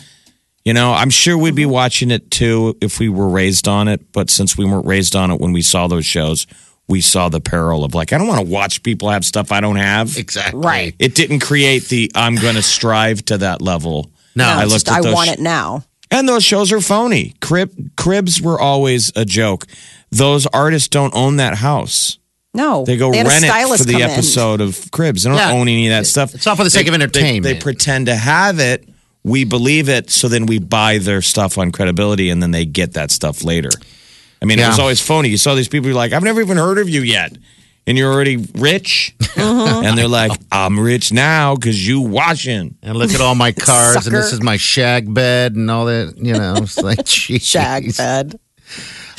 You 0.64 0.73
know, 0.75 0.92
I'm 0.92 1.11
sure 1.11 1.37
we'd 1.37 1.54
be 1.54 1.62
mm-hmm. 1.62 1.73
watching 1.73 2.11
it 2.11 2.31
too 2.31 2.76
if 2.81 3.00
we 3.00 3.09
were 3.09 3.28
raised 3.28 3.66
on 3.66 3.88
it. 3.88 4.12
But 4.12 4.31
since 4.31 4.57
we 4.57 4.64
weren't 4.64 4.87
raised 4.87 5.16
on 5.16 5.31
it 5.31 5.40
when 5.40 5.52
we 5.52 5.62
saw 5.62 5.88
those 5.88 6.07
shows, 6.07 6.47
we 6.88 7.00
saw 7.00 7.28
the 7.28 7.40
peril 7.40 7.85
of 7.85 7.95
like, 7.95 8.12
I 8.12 8.19
don't 8.19 8.28
want 8.28 8.40
to 8.47 8.50
watch 8.52 8.83
people 8.83 9.11
have 9.11 9.25
stuff 9.25 9.50
I 9.50 9.61
don't 9.61 9.76
have. 9.76 10.16
exactly 10.16 10.61
Right. 10.61 10.95
It 10.99 11.14
didn't 11.14 11.40
create 11.40 11.88
the 11.88 12.11
I'm 12.14 12.37
going 12.37 12.54
to 12.54 12.62
strive 12.62 13.25
to 13.26 13.38
that 13.38 13.61
level. 13.61 14.11
No, 14.37 14.45
No, 14.45 14.50
I 14.50 14.62
it's 14.62 14.73
looked 14.73 14.87
just, 14.87 14.99
at 14.99 15.07
I 15.07 15.12
want 15.12 15.31
it 15.31 15.40
now. 15.40 15.85
and 16.11 16.28
those 16.28 16.45
shows 16.45 16.71
are 16.73 16.81
phony. 16.81 17.35
Crib, 17.40 17.97
cribs 17.97 18.40
were 18.40 18.61
always 18.61 19.11
a 19.16 19.25
joke. 19.25 19.66
Those 20.11 20.47
artists 20.47 20.88
don't 20.88 21.14
own 21.14 21.37
that 21.38 21.57
house. 21.57 22.19
No, 22.54 22.85
They 22.85 22.99
go 22.99 23.11
had 23.12 23.25
a 23.26 23.28
rent 23.31 23.45
it 23.47 23.78
for 23.78 23.85
the 23.85 23.92
come 23.95 24.02
in. 24.02 24.11
episode 24.11 24.61
of 24.61 24.90
Cribs. 24.90 25.23
They 25.23 25.31
don't 25.31 25.38
Yeah. 25.38 25.52
own 25.52 25.69
any 25.69 25.87
of 25.88 25.92
that 25.92 26.07
stuff. 26.07 26.35
It's 26.35 26.47
all 26.47 26.54
for 26.54 26.64
the 26.64 26.71
sake 26.71 26.85
They- 26.85 26.92
of 26.92 26.99
they- 26.99 27.02
entertainment. 27.04 27.45
They, 27.45 27.54
pretend 27.61 28.07
to 28.07 28.14
have 28.14 28.59
it. 28.61 28.87
We 29.25 29.45
believe 29.45 29.88
it, 29.88 30.11
so 30.11 30.29
then 30.29 30.47
we 30.47 30.59
buy 30.59 30.99
their 30.99 31.23
stuff 31.23 31.57
on 31.57 31.71
credibility, 31.71 32.31
and 32.31 32.43
then 32.43 32.50
they 32.50 32.64
get 32.64 32.95
that 32.95 33.11
stuff 33.11 33.45
later. 33.45 33.71
I 34.41 34.45
mean, 34.45 34.59
it 34.59 34.67
was 34.67 34.81
always 34.81 35.00
phony. 35.00 35.29
You 35.29 35.38
saw 35.38 35.55
these 35.55 35.69
people, 35.69 35.87
you're 35.87 35.97
like, 35.97 36.12
I've 36.12 36.25
never 36.25 36.41
even 36.41 36.57
heard 36.57 36.79
of 36.79 36.88
you 36.88 37.02
yet. 37.02 37.33
And 37.87 37.97
you're 37.97 38.12
already 38.12 38.37
rich. 38.55 39.14
Mm-hmm. 39.21 39.85
and 39.85 39.99
they're 39.99 40.09
like, 40.09 40.33
I'm 40.50 40.79
rich 40.79 41.12
now 41.12 41.55
because 41.55 41.87
you 41.87 42.00
washing. 42.00 42.76
And 42.83 42.97
look 42.97 43.12
at 43.12 43.21
all 43.21 43.35
my 43.35 43.52
cars, 43.52 44.07
and 44.07 44.14
this 44.14 44.33
is 44.33 44.43
my 44.43 44.57
shag 44.57 45.12
bed, 45.12 45.55
and 45.55 45.71
all 45.71 45.87
that. 45.87 46.14
You 46.17 46.35
know, 46.35 46.55
it's 46.59 46.79
like 46.79 47.05
geez. 47.05 47.45
Shag 47.45 47.97
bed. 47.97 48.38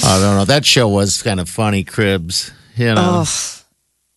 I 0.03 0.19
don't 0.19 0.37
know. 0.37 0.45
That 0.45 0.65
show 0.65 0.87
was 0.87 1.21
kind 1.21 1.39
of 1.39 1.49
funny, 1.49 1.83
Cribs. 1.83 2.51
You 2.75 2.95
know, 2.95 3.23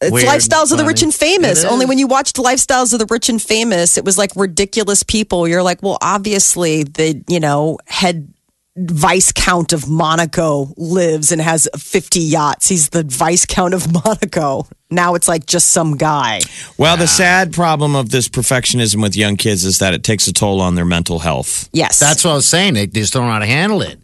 It's 0.00 0.12
Weird, 0.12 0.28
lifestyles 0.28 0.72
of 0.72 0.78
the 0.78 0.84
rich 0.84 1.02
and 1.02 1.14
famous. 1.14 1.64
Only 1.64 1.86
when 1.86 1.96
you 1.96 2.06
watched 2.06 2.36
lifestyles 2.36 2.92
of 2.92 2.98
the 2.98 3.06
rich 3.06 3.30
and 3.30 3.40
famous, 3.40 3.96
it 3.96 4.04
was 4.04 4.18
like 4.18 4.30
ridiculous 4.36 5.02
people. 5.02 5.48
You're 5.48 5.62
like, 5.62 5.82
well, 5.82 5.96
obviously 6.02 6.84
the 6.84 7.24
you 7.28 7.40
know 7.40 7.78
head 7.86 8.32
vice 8.76 9.32
count 9.32 9.72
of 9.72 9.88
Monaco 9.88 10.74
lives 10.76 11.32
and 11.32 11.40
has 11.40 11.66
50 11.78 12.20
yachts. 12.20 12.68
He's 12.68 12.90
the 12.90 13.04
vice 13.04 13.46
count 13.46 13.72
of 13.72 13.90
Monaco. 14.04 14.66
Now 14.90 15.14
it's 15.14 15.28
like 15.28 15.46
just 15.46 15.68
some 15.72 15.96
guy. 15.96 16.40
Well, 16.76 16.96
the 16.98 17.06
sad 17.08 17.54
problem 17.54 17.96
of 17.96 18.10
this 18.10 18.28
perfectionism 18.28 19.02
with 19.02 19.16
young 19.16 19.36
kids 19.36 19.64
is 19.64 19.78
that 19.78 19.94
it 19.94 20.04
takes 20.04 20.26
a 20.26 20.32
toll 20.32 20.60
on 20.60 20.74
their 20.74 20.84
mental 20.84 21.20
health. 21.20 21.70
Yes, 21.72 21.98
that's 21.98 22.22
what 22.22 22.32
I 22.32 22.34
was 22.34 22.46
saying. 22.46 22.74
They 22.74 22.86
just 22.86 23.14
don't 23.14 23.26
know 23.26 23.32
how 23.32 23.38
to 23.38 23.46
handle 23.46 23.80
it. 23.80 23.98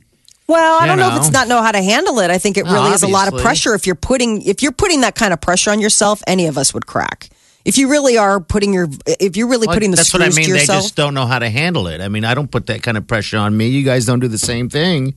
Well, 0.53 0.79
I 0.81 0.87
don't 0.87 0.99
know. 0.99 1.11
if 1.17 1.17
it's 1.17 1.31
not 1.33 1.49
know 1.49 1.63
how 1.63 1.73
to 1.73 1.83
handle 1.83 2.19
it. 2.21 2.31
I 2.31 2.39
think 2.39 2.57
it 2.59 2.65
really 2.65 2.91
is 2.91 3.03
a 3.03 3.09
lot 3.09 3.33
of 3.33 3.41
pressure. 3.41 3.75
If 3.75 3.87
you're 3.87 3.95
putting 3.95 4.43
if 4.43 4.63
you're 4.63 4.73
putting 4.73 5.01
that 5.01 5.15
kind 5.15 5.33
of 5.33 5.41
pressure 5.41 5.71
on 5.71 5.81
yourself, 5.81 6.23
any 6.27 6.47
of 6.47 6.59
us 6.59 6.75
would 6.75 6.87
crack. 6.87 7.31
If 7.65 7.79
you 7.79 7.89
really 7.89 8.19
are 8.19 8.41
putting 8.41 8.73
your 8.75 8.89
if 9.07 9.37
you're 9.37 9.49
really 9.49 9.67
Well, 9.67 9.77
putting 9.77 9.91
the 9.91 9.97
that's 9.97 10.13
what 10.13 10.23
I 10.23 10.29
mean. 10.31 10.47
to 10.47 10.53
They 10.53 10.67
just 10.67 10.97
don't 10.97 11.15
know 11.15 11.27
how 11.27 11.39
to 11.39 11.49
handle 11.49 11.87
it. 11.87 12.01
I 12.01 12.09
mean, 12.09 12.25
I 12.25 12.35
don't 12.35 12.51
put 12.51 12.67
that 12.67 12.83
kind 12.83 12.97
of 12.97 13.07
pressure 13.07 13.39
on 13.39 13.57
me. 13.57 13.69
You 13.69 13.85
guys 13.85 14.05
don't 14.05 14.21
do 14.21 14.29
the 14.29 14.39
same 14.39 14.69
thing 14.69 15.15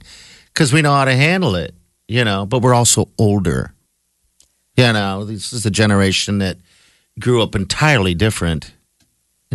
because 0.53 0.71
we 0.71 0.81
know 0.81 0.93
how 0.93 1.05
to 1.05 1.15
handle 1.15 1.55
it. 1.55 1.73
You 2.07 2.23
know, 2.23 2.45
but 2.45 2.61
we're 2.61 2.75
also 2.75 3.09
older. 3.17 3.73
You 4.77 4.93
know, 4.93 5.25
this 5.25 5.53
is 5.53 5.65
a 5.65 5.71
generation 5.71 6.37
that 6.39 6.57
grew 7.19 7.41
up 7.41 7.55
entirely 7.55 8.13
different. 8.13 8.73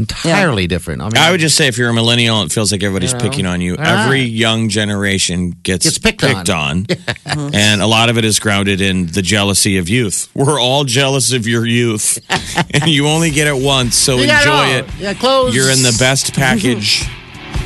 Entirely 0.00 0.66
different. 0.66 1.02
I 1.02 1.04
mean, 1.06 1.16
I 1.18 1.30
would 1.30 1.40
just 1.40 1.56
say 1.56 1.66
if 1.68 1.76
you're 1.76 1.90
a 1.90 1.94
millennial, 1.94 2.42
it 2.42 2.50
feels 2.52 2.72
like 2.72 2.82
everybody's 2.82 3.12
You 3.12 3.18
know? 3.18 3.24
picking 3.24 3.46
on 3.46 3.60
you. 3.60 3.76
Ah. 3.78 4.04
Every 4.04 4.22
young 4.22 4.68
generation 4.68 5.50
gets, 5.62 5.84
Gets 5.84 5.98
picked 5.98 6.48
on. 6.50 6.86
and 7.26 7.82
a 7.82 7.86
lot 7.86 8.08
of 8.08 8.16
it 8.18 8.24
is 8.24 8.38
grounded 8.38 8.80
in 8.80 9.06
the 9.06 9.22
jealousy 9.22 9.76
of 9.78 9.88
youth. 9.88 10.30
We're 10.34 10.60
all 10.60 10.84
jealous 10.84 11.32
of 11.32 11.46
your 11.46 11.66
youth. 11.66 12.18
and 12.74 12.86
you 12.88 13.06
only 13.08 13.30
get 13.30 13.46
it 13.46 13.56
once, 13.62 13.94
so 13.96 14.16
You 14.16 14.22
enjoy 14.22 14.50
all. 14.50 14.70
it. 14.72 14.86
Yeah, 14.98 15.14
clothes. 15.14 15.54
You're 15.54 15.70
in 15.70 15.82
the 15.82 15.96
best 15.98 16.32
package 16.34 17.04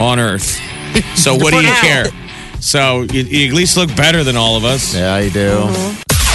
on 0.00 0.18
earth. 0.18 0.58
So 1.16 1.34
what 1.34 1.50
do 1.52 1.56
you 1.58 1.62
now. 1.64 1.80
care? 1.80 2.04
So 2.60 3.02
you, 3.02 3.22
you 3.22 3.48
at 3.48 3.54
least 3.54 3.76
look 3.76 3.94
better 3.96 4.24
than 4.24 4.36
all 4.36 4.56
of 4.56 4.64
us. 4.64 4.94
Yeah, 4.94 5.18
you 5.18 5.30
do. 5.30 5.40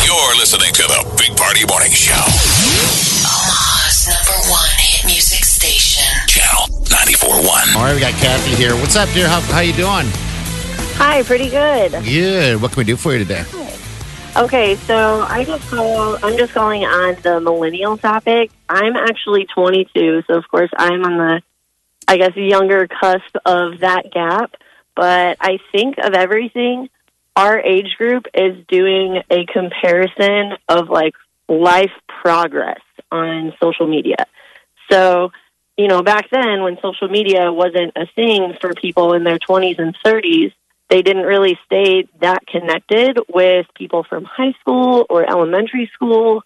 You're 0.05 0.35
listening 0.37 0.71
to 0.73 0.83
the 0.83 1.15
Big 1.17 1.35
Party 1.37 1.65
Morning 1.65 1.91
Show. 1.91 3.08
Channel 6.29 6.67
94.1. 6.85 7.75
All 7.75 7.83
right, 7.83 7.95
we 7.95 7.99
got 7.99 8.13
Kathy 8.13 8.53
here. 8.53 8.75
What's 8.75 8.95
up, 8.95 9.09
dear? 9.15 9.27
How, 9.27 9.41
how 9.41 9.61
you 9.61 9.73
doing? 9.73 10.05
Hi, 11.01 11.23
pretty 11.23 11.49
good. 11.49 11.91
Good. 12.03 12.61
What 12.61 12.71
can 12.71 12.81
we 12.81 12.83
do 12.83 12.95
for 12.95 13.13
you 13.13 13.17
today? 13.17 13.43
Okay, 14.37 14.75
so 14.75 15.23
I 15.23 15.43
just 15.43 15.67
call. 15.71 16.23
I'm 16.23 16.37
just 16.37 16.53
calling 16.53 16.85
on 16.85 17.17
the 17.23 17.39
millennial 17.39 17.97
topic. 17.97 18.51
I'm 18.69 18.95
actually 18.95 19.45
22, 19.45 20.21
so 20.27 20.35
of 20.35 20.47
course 20.47 20.69
I'm 20.77 21.03
on 21.03 21.17
the, 21.17 21.41
I 22.07 22.17
guess, 22.17 22.35
younger 22.35 22.87
cusp 22.87 23.35
of 23.43 23.79
that 23.79 24.11
gap. 24.11 24.53
But 24.95 25.37
I 25.41 25.57
think 25.71 25.97
of 25.97 26.13
everything, 26.13 26.89
our 27.35 27.59
age 27.59 27.95
group 27.97 28.27
is 28.35 28.63
doing 28.67 29.23
a 29.31 29.47
comparison 29.47 30.57
of 30.67 30.89
like 30.89 31.15
life 31.47 31.91
progress 32.21 32.81
on 33.11 33.53
social 33.59 33.87
media. 33.87 34.27
So, 34.91 35.31
you 35.79 35.87
know, 35.87 36.03
back 36.03 36.29
then 36.29 36.61
when 36.61 36.77
social 36.81 37.07
media 37.07 37.53
wasn't 37.53 37.93
a 37.95 38.05
thing 38.05 38.53
for 38.59 38.73
people 38.73 39.13
in 39.13 39.23
their 39.23 39.39
20s 39.39 39.79
and 39.79 39.95
30s, 40.05 40.51
they 40.89 41.01
didn't 41.01 41.23
really 41.23 41.57
stay 41.67 42.05
that 42.19 42.45
connected 42.47 43.17
with 43.29 43.65
people 43.75 44.03
from 44.03 44.25
high 44.25 44.53
school 44.59 45.05
or 45.09 45.23
elementary 45.23 45.89
school. 45.93 46.43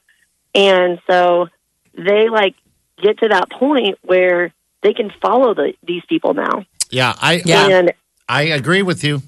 And 0.53 1.01
so 1.09 1.47
they 1.97 2.29
like 2.29 2.53
get 3.01 3.17
to 3.21 3.29
that 3.29 3.49
point 3.49 3.97
where 4.03 4.53
they 4.83 4.93
can 4.93 5.11
follow 5.19 5.55
the, 5.55 5.73
these 5.81 6.03
people 6.07 6.35
now. 6.35 6.65
Yeah, 6.91 7.15
I 7.19 7.41
Yeah. 7.43 7.69
And 7.69 7.93
I 8.29 8.43
agree 8.43 8.83
with 8.83 9.03
you. 9.03 9.23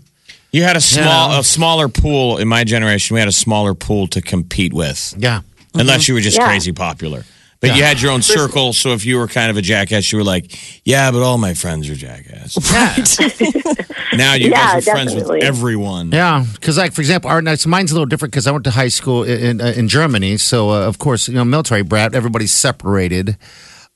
You 0.52 0.62
had 0.62 0.78
a 0.78 0.82
small, 0.82 1.32
Yeah. 1.32 1.40
a 1.40 1.44
smaller 1.44 1.90
pool 1.90 2.38
in 2.38 2.48
my 2.48 2.64
generation. 2.64 3.16
We 3.16 3.22
had 3.22 3.28
a 3.28 3.40
smaller 3.46 3.74
pool 3.74 4.06
to 4.10 4.22
compete 4.22 4.72
with, 4.72 5.16
Yeah. 5.18 5.42
unless 5.74 6.04
mm-hmm. 6.04 6.12
you 6.12 6.14
were 6.14 6.22
just 6.22 6.38
Yeah. 6.38 6.46
crazy 6.46 6.74
popular. 6.74 7.26
But 7.68 7.78
you 7.78 7.84
had 7.84 8.02
your 8.02 8.12
own 8.12 8.22
circle, 8.22 8.74
so 8.74 8.92
if 8.92 9.06
you 9.06 9.18
were 9.18 9.28
kind 9.28 9.50
of 9.50 9.58
a 9.58 9.62
jackass, 9.62 10.12
you 10.12 10.18
were 10.18 10.24
like, 10.24 10.46
"Yeah, 10.84 11.12
but 11.12 11.22
all 11.22 11.38
my 11.38 11.54
friends 11.54 11.90
are 11.90 11.96
jackass." 11.96 12.56
Now 14.16 14.34
you 14.34 14.50
Yeah, 14.50 14.74
guys 14.74 14.88
are 14.88 14.92
friends 14.92 15.16
with 15.16 15.30
everyone. 15.44 16.12
Yeah, 16.12 16.46
because 16.54 16.78
like 16.78 16.94
for 16.94 17.02
example, 17.02 17.30
our 17.30 17.42
now, 17.42 17.56
so 17.56 17.70
mine's 17.70 17.92
a 17.92 17.96
little 17.96 18.06
different 18.06 18.32
because 18.32 18.48
I 18.48 18.52
went 18.52 18.64
to 18.66 18.72
high 18.72 18.88
school 18.88 19.24
in 19.24 19.46
in, 19.46 19.62
uh, 19.62 19.74
in 19.76 19.88
Germany, 19.88 20.38
so 20.38 20.70
uh, 20.70 20.88
of 20.88 20.98
course 21.00 21.28
you 21.28 21.36
know 21.36 21.44
military 21.46 21.84
brat, 21.84 22.16
everybody's 22.16 22.54
separated. 22.54 23.38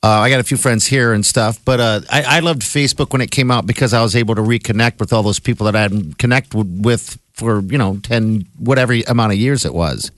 Uh, 0.02 0.08
I 0.08 0.30
got 0.30 0.40
a 0.40 0.44
few 0.44 0.56
friends 0.56 0.86
here 0.86 1.12
and 1.12 1.24
stuff, 1.26 1.62
but 1.64 1.78
uh, 1.78 2.00
I, 2.10 2.22
I 2.36 2.40
loved 2.40 2.62
Facebook 2.62 3.12
when 3.12 3.20
it 3.20 3.30
came 3.30 3.50
out 3.50 3.66
because 3.66 3.92
I 3.92 4.02
was 4.02 4.16
able 4.16 4.34
to 4.34 4.40
reconnect 4.40 4.98
with 4.98 5.12
all 5.12 5.22
those 5.22 5.38
people 5.40 5.66
that 5.66 5.76
I 5.76 5.82
hadn't 5.82 6.16
connected 6.16 6.84
with 6.84 7.18
for 7.34 7.60
you 7.60 7.78
know 7.78 7.98
ten 8.02 8.46
whatever 8.58 8.94
amount 9.06 9.32
of 9.32 9.38
years 9.38 9.64
it 9.64 9.74
was. 9.74 10.10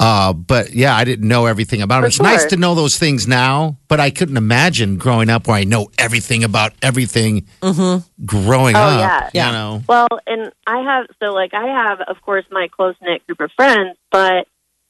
Uh, 0.00 0.32
but 0.32 0.72
yeah, 0.74 0.94
I 0.96 1.04
didn't 1.04 1.28
know 1.28 1.46
everything 1.46 1.80
about 1.80 2.00
For 2.00 2.06
it. 2.06 2.08
It's 2.08 2.20
nice 2.20 2.44
to 2.46 2.56
know 2.56 2.74
those 2.74 2.98
things 2.98 3.28
now, 3.28 3.78
but 3.88 4.00
I 4.00 4.10
couldn't 4.10 4.36
imagine 4.36 4.96
growing 4.96 5.30
up 5.30 5.46
where 5.46 5.56
I 5.56 5.64
know 5.64 5.88
everything 5.98 6.42
about 6.42 6.72
everything. 6.82 7.46
Growing 7.62 8.76
Oh, 8.76 8.80
up, 8.80 9.30
yeah. 9.34 9.46
you 9.46 9.52
know. 9.52 9.82
Well, 9.88 10.08
and 10.26 10.52
I 10.66 10.80
have 10.80 11.06
so 11.22 11.32
like 11.32 11.54
I 11.54 11.66
have 11.66 12.00
of 12.00 12.20
course 12.22 12.44
my 12.50 12.68
close 12.68 12.96
knit 13.00 13.24
group 13.26 13.40
of 13.40 13.52
friends, 13.52 13.96
but 14.10 14.48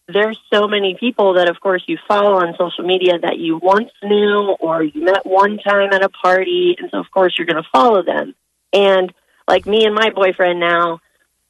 there's 0.08 0.38
so 0.52 0.68
many 0.68 0.96
people 0.98 1.34
that 1.34 1.48
of 1.50 1.60
course 1.60 1.82
you 1.86 1.98
follow 2.08 2.34
on 2.34 2.54
social 2.58 2.84
media 2.84 3.18
that 3.18 3.38
you 3.38 3.58
once 3.58 3.90
knew 4.02 4.56
or 4.60 4.82
you 4.82 5.02
met 5.04 5.24
one 5.26 5.58
time 5.58 5.92
at 5.92 6.02
a 6.02 6.08
party 6.08 6.76
and 6.78 6.90
so 6.90 6.98
of 6.98 7.10
course 7.10 7.34
you're 7.38 7.46
going 7.46 7.62
to 7.62 7.68
follow 7.72 8.02
them. 8.02 8.34
And 8.72 9.12
like 9.48 9.66
me 9.66 9.84
and 9.84 9.94
my 9.94 10.10
boyfriend 10.10 10.60
now, 10.60 11.00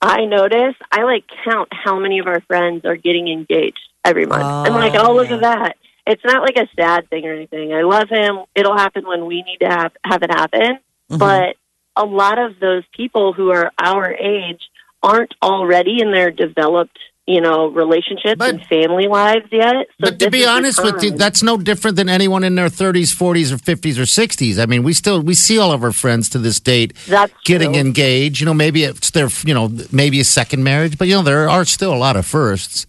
I 0.05 0.27
notice 0.27 0.75
I 0.93 1.05
like 1.05 1.25
count 1.45 1.69
how 1.73 1.99
many 1.99 2.19
of 2.19 2.27
our 2.27 2.43
friends 2.43 2.85
are 2.85 2.97
getting 2.97 3.29
engaged. 3.29 3.81
every 4.05 4.27
month. 4.27 4.43
I'm 4.43 4.73
oh, 4.73 4.77
like, 4.77 4.95
oh, 4.95 5.15
look 5.15 5.31
at 5.31 5.41
that. 5.41 5.77
It's 6.07 6.25
not 6.25 6.43
like 6.43 6.59
a 6.59 6.69
sad 6.77 7.09
thing 7.09 7.25
or 7.25 7.33
anything. 7.33 7.73
I 7.73 7.83
love 7.83 8.11
him. 8.11 8.41
It'll 8.55 8.77
happen 8.77 9.07
when 9.07 9.25
we 9.25 9.43
need 9.43 9.59
to 9.63 9.67
have, 9.67 9.93
have 10.05 10.23
it 10.23 10.31
happen. 10.31 10.79
Mm-hmm. 11.11 11.17
But 11.17 11.57
a 11.97 12.05
lot 12.05 12.39
of 12.39 12.61
those 12.61 12.83
people 12.95 13.33
who 13.33 13.51
are 13.51 13.73
our 13.79 14.13
age 14.13 14.61
aren't 15.03 15.35
already 15.43 16.03
in 16.03 16.13
their 16.13 16.31
developed, 16.31 16.99
you 17.27 17.41
know, 17.41 17.69
relationships 17.69 18.37
But- 18.39 18.51
and 18.51 18.65
family 18.67 19.09
lives 19.09 19.47
yet. 19.51 19.75
So 19.75 19.85
But 19.99 20.19
to 20.19 20.31
be 20.31 20.45
honest 20.47 20.83
with 20.85 21.03
you, 21.03 21.11
that's 21.13 21.43
no 21.43 21.57
different 21.57 21.97
than 21.97 22.09
anyone 22.09 22.45
in 22.45 22.55
their 22.55 22.69
30s, 22.69 23.15
40s, 23.15 23.51
or 23.53 23.57
50s 23.57 23.99
or 23.99 24.03
60s. 24.07 24.59
I 24.59 24.67
mean, 24.67 24.83
we 24.83 24.93
still 24.93 25.21
we 25.23 25.35
see 25.35 25.59
all 25.59 25.73
of 25.73 25.83
our 25.83 25.93
friends 25.93 26.29
to 26.31 26.39
this 26.39 26.61
date 26.61 26.93
That's 27.09 27.33
getting 27.45 27.73
true. 27.73 27.81
engaged. 27.81 28.41
You 28.41 28.47
know, 28.47 28.55
maybe 28.55 28.85
it's 28.85 29.11
their 29.11 29.29
you 29.45 29.55
know 29.55 29.71
maybe 29.91 30.21
a 30.21 30.25
second 30.25 30.65
marriage, 30.65 30.99
but 30.99 31.09
you 31.09 31.15
know 31.15 31.23
there 31.23 31.49
are 31.49 31.65
still 31.65 31.95
a 31.95 31.97
lot 32.07 32.17
of 32.17 32.27
firsts. 32.27 32.87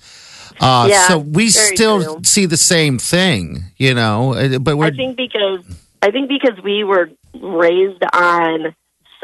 Uh, 0.60 0.88
Yeah, 0.89 1.08
so 1.08 1.18
we 1.18 1.50
still 1.50 2.01
true. 2.04 2.20
see 2.24 2.46
the 2.46 2.56
same 2.58 2.98
thing, 2.98 3.65
you 3.77 3.94
know. 3.94 4.34
uh, 4.34 4.58
But 4.60 4.77
we're 4.77 4.86
I 4.88 4.92
think 4.92 5.18
because 5.18 5.60
I 6.01 6.12
think 6.12 6.30
because 6.30 6.58
we 6.63 6.84
were 6.84 7.10
raised 7.42 8.04
on 8.13 8.74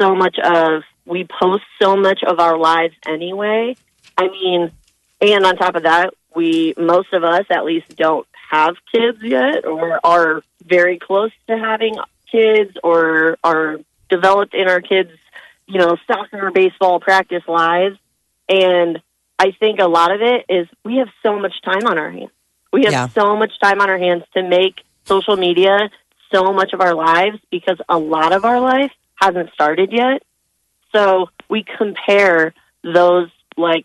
so 0.00 0.14
much 0.14 0.38
of 0.38 0.82
we 1.06 1.26
post 1.40 1.64
so 1.80 1.96
much 1.96 2.20
of 2.26 2.38
our 2.38 2.56
lives 2.58 2.94
anyway. 3.06 3.76
I 4.18 4.28
mean, 4.28 4.70
and 5.22 5.46
on 5.46 5.56
top 5.56 5.76
of 5.76 5.84
that, 5.84 6.12
we 6.34 6.74
most 6.76 7.12
of 7.12 7.24
us 7.24 7.46
at 7.50 7.64
least 7.64 7.96
don't 7.96 8.26
have 8.50 8.74
kids 8.92 9.18
yet 9.22 9.64
or 9.64 9.98
are 10.04 10.42
very 10.64 10.98
close 10.98 11.30
to 11.46 11.56
having 11.56 11.96
kids 12.30 12.76
or 12.82 13.38
are 13.42 13.78
developed 14.08 14.54
in 14.54 14.68
our 14.68 14.80
kids, 14.80 15.10
you 15.66 15.78
know, 15.78 15.96
soccer, 16.06 16.50
baseball 16.50 17.00
practice 17.00 17.42
lives. 17.46 17.98
And 18.48 19.00
I 19.38 19.52
think 19.52 19.78
a 19.80 19.86
lot 19.86 20.12
of 20.12 20.20
it 20.20 20.44
is 20.48 20.66
we 20.84 20.96
have 20.96 21.08
so 21.22 21.38
much 21.38 21.54
time 21.62 21.86
on 21.86 21.98
our 21.98 22.10
hands. 22.10 22.30
We 22.72 22.84
have 22.84 22.92
Yeah. 22.92 23.08
so 23.08 23.36
much 23.36 23.58
time 23.60 23.80
on 23.80 23.88
our 23.90 23.98
hands 23.98 24.24
to 24.34 24.42
make 24.42 24.82
social 25.04 25.36
media 25.36 25.90
so 26.32 26.52
much 26.52 26.72
of 26.72 26.80
our 26.80 26.94
lives 26.94 27.38
because 27.50 27.78
a 27.88 27.98
lot 27.98 28.32
of 28.32 28.44
our 28.44 28.60
life 28.60 28.92
hasn't 29.16 29.52
started 29.52 29.92
yet. 29.92 30.22
So 30.94 31.28
we 31.48 31.64
compare 31.78 32.54
those 32.82 33.28
like 33.56 33.84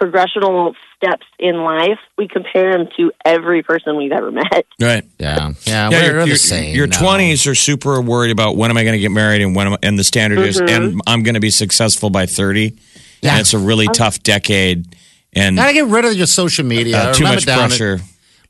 progressional 0.00 0.74
steps 0.96 1.26
in 1.38 1.56
life. 1.62 1.98
We 2.16 2.28
compare 2.28 2.72
them 2.72 2.88
to 2.96 3.12
every 3.24 3.62
person 3.62 3.96
we've 3.96 4.12
ever 4.12 4.30
met. 4.30 4.66
Right. 4.80 5.04
yeah, 5.18 5.52
yeah, 5.66 5.90
Yeah, 5.90 5.90
we're 5.90 6.04
your, 6.12 6.20
the 6.22 6.26
your, 6.28 6.36
same. 6.36 6.74
your 6.74 6.86
no. 6.86 6.96
20s 6.96 7.46
are 7.50 7.54
super 7.54 8.00
worried 8.00 8.30
about 8.30 8.56
when 8.56 8.70
am 8.70 8.76
I 8.78 8.82
going 8.84 8.94
to 8.94 8.98
get 8.98 9.10
married 9.10 9.42
and 9.42 9.54
when 9.54 9.66
am 9.66 9.72
I, 9.74 9.78
and 9.82 9.98
the 9.98 10.04
standard 10.04 10.38
is 10.38 10.58
and 10.58 11.00
I'm 11.06 11.22
going 11.22 11.34
to 11.34 11.40
be 11.40 11.50
successful 11.50 12.08
by 12.08 12.24
30. 12.26 12.78
Yeah. 13.20 13.32
And 13.32 13.40
it's 13.40 13.52
a 13.52 13.58
really 13.58 13.86
tough 13.88 14.22
decade 14.22 14.96
and 15.34 15.56
Gotta 15.56 15.74
get 15.74 15.84
rid 15.86 16.06
of 16.06 16.14
your 16.14 16.26
social 16.26 16.64
media. 16.64 16.96
uh, 16.98 17.10
or 17.10 17.14
too 17.14 17.24
limit 17.24 17.36
much 17.36 17.46
down 17.46 17.68
pressure. 17.68 18.00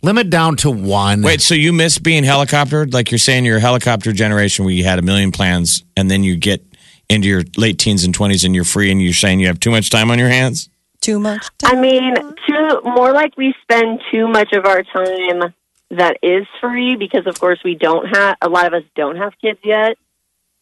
limit 0.02 0.30
down 0.30 0.56
to 0.58 0.70
one. 0.70 1.22
Wait, 1.22 1.40
so 1.40 1.54
you 1.54 1.72
miss 1.72 1.98
being 1.98 2.22
helicoptered? 2.22 2.94
Like 2.94 3.10
you're 3.10 3.18
saying 3.18 3.44
you're 3.44 3.56
a 3.58 3.60
helicopter 3.60 4.12
generation 4.12 4.64
where 4.64 4.72
you 4.72 4.84
had 4.84 4.98
a 5.00 5.02
million 5.02 5.32
plans 5.32 5.82
and 5.96 6.08
then 6.10 6.22
you 6.22 6.36
get 6.36 6.64
into 7.08 7.26
your 7.26 7.42
late 7.56 7.78
teens 7.80 8.04
and 8.04 8.16
20s 8.16 8.44
and 8.44 8.54
you're 8.54 8.64
free 8.64 8.90
and 8.92 9.02
you're 9.02 9.12
saying 9.12 9.40
you 9.40 9.48
have 9.48 9.58
too 9.58 9.72
much 9.72 9.90
time 9.90 10.10
on 10.12 10.18
your 10.20 10.28
hands? 10.28 10.68
Too 11.00 11.18
much. 11.18 11.46
time. 11.58 11.78
I 11.78 11.80
mean, 11.80 12.14
too 12.14 12.80
more 12.84 13.12
like 13.12 13.36
we 13.36 13.54
spend 13.62 14.00
too 14.12 14.28
much 14.28 14.52
of 14.52 14.66
our 14.66 14.82
time 14.82 15.54
that 15.90 16.18
is 16.22 16.46
free 16.60 16.96
because, 16.96 17.26
of 17.26 17.38
course, 17.40 17.58
we 17.64 17.74
don't 17.74 18.06
have 18.14 18.36
a 18.42 18.48
lot 18.48 18.66
of 18.66 18.74
us 18.74 18.84
don't 18.94 19.16
have 19.16 19.32
kids 19.40 19.58
yet. 19.64 19.96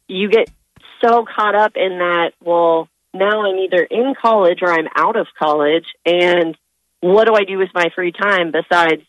You 0.06 0.28
get 0.30 0.48
so 1.00 1.24
caught 1.24 1.54
up 1.54 1.76
in 1.76 1.98
that. 1.98 2.32
Well, 2.42 2.88
now 3.12 3.42
I'm 3.44 3.56
either 3.56 3.82
in 3.82 4.14
college 4.20 4.60
or 4.62 4.70
I'm 4.70 4.88
out 4.94 5.16
of 5.16 5.26
college, 5.38 5.86
and 6.06 6.56
what 7.00 7.26
do 7.26 7.34
I 7.34 7.44
do 7.44 7.58
with 7.58 7.70
my 7.74 7.90
free 7.94 8.12
time 8.12 8.52
besides 8.52 9.02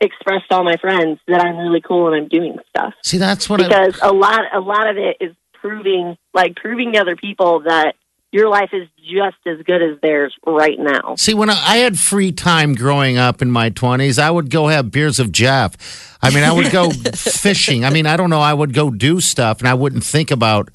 express 0.00 0.42
to 0.48 0.56
all 0.56 0.64
my 0.64 0.76
friends 0.76 1.18
that 1.26 1.40
I'm 1.40 1.56
really 1.56 1.80
cool 1.80 2.12
and 2.12 2.22
I'm 2.22 2.28
doing 2.28 2.58
stuff? 2.68 2.94
See, 3.02 3.18
that's 3.18 3.48
what 3.48 3.60
I, 3.60 3.68
because 3.68 3.98
a 4.02 4.12
lot 4.12 4.42
a 4.52 4.60
lot 4.60 4.88
of 4.88 4.96
it 4.96 5.16
is 5.20 5.34
proving 5.54 6.16
like 6.32 6.56
proving 6.56 6.92
to 6.92 6.98
other 6.98 7.16
people 7.16 7.60
that 7.60 7.94
your 8.34 8.48
life 8.48 8.70
is 8.72 8.88
just 8.98 9.36
as 9.46 9.64
good 9.64 9.80
as 9.80 10.00
theirs 10.00 10.34
right 10.44 10.76
now. 10.76 11.14
See, 11.14 11.34
when 11.34 11.50
I, 11.50 11.52
I 11.52 11.76
had 11.76 11.96
free 11.96 12.32
time 12.32 12.74
growing 12.74 13.16
up 13.16 13.40
in 13.40 13.48
my 13.48 13.70
20s, 13.70 14.18
I 14.18 14.28
would 14.28 14.50
go 14.50 14.66
have 14.66 14.90
beers 14.90 15.20
of 15.20 15.30
Jeff. 15.30 16.18
I 16.20 16.30
mean, 16.30 16.42
I 16.42 16.50
would 16.50 16.72
go 16.72 16.90
fishing. 17.14 17.84
I 17.84 17.90
mean, 17.90 18.06
I 18.06 18.16
don't 18.16 18.30
know. 18.30 18.40
I 18.40 18.52
would 18.52 18.74
go 18.74 18.90
do 18.90 19.20
stuff 19.20 19.60
and 19.60 19.68
I 19.68 19.74
wouldn't 19.74 20.02
think 20.02 20.32
about, 20.32 20.70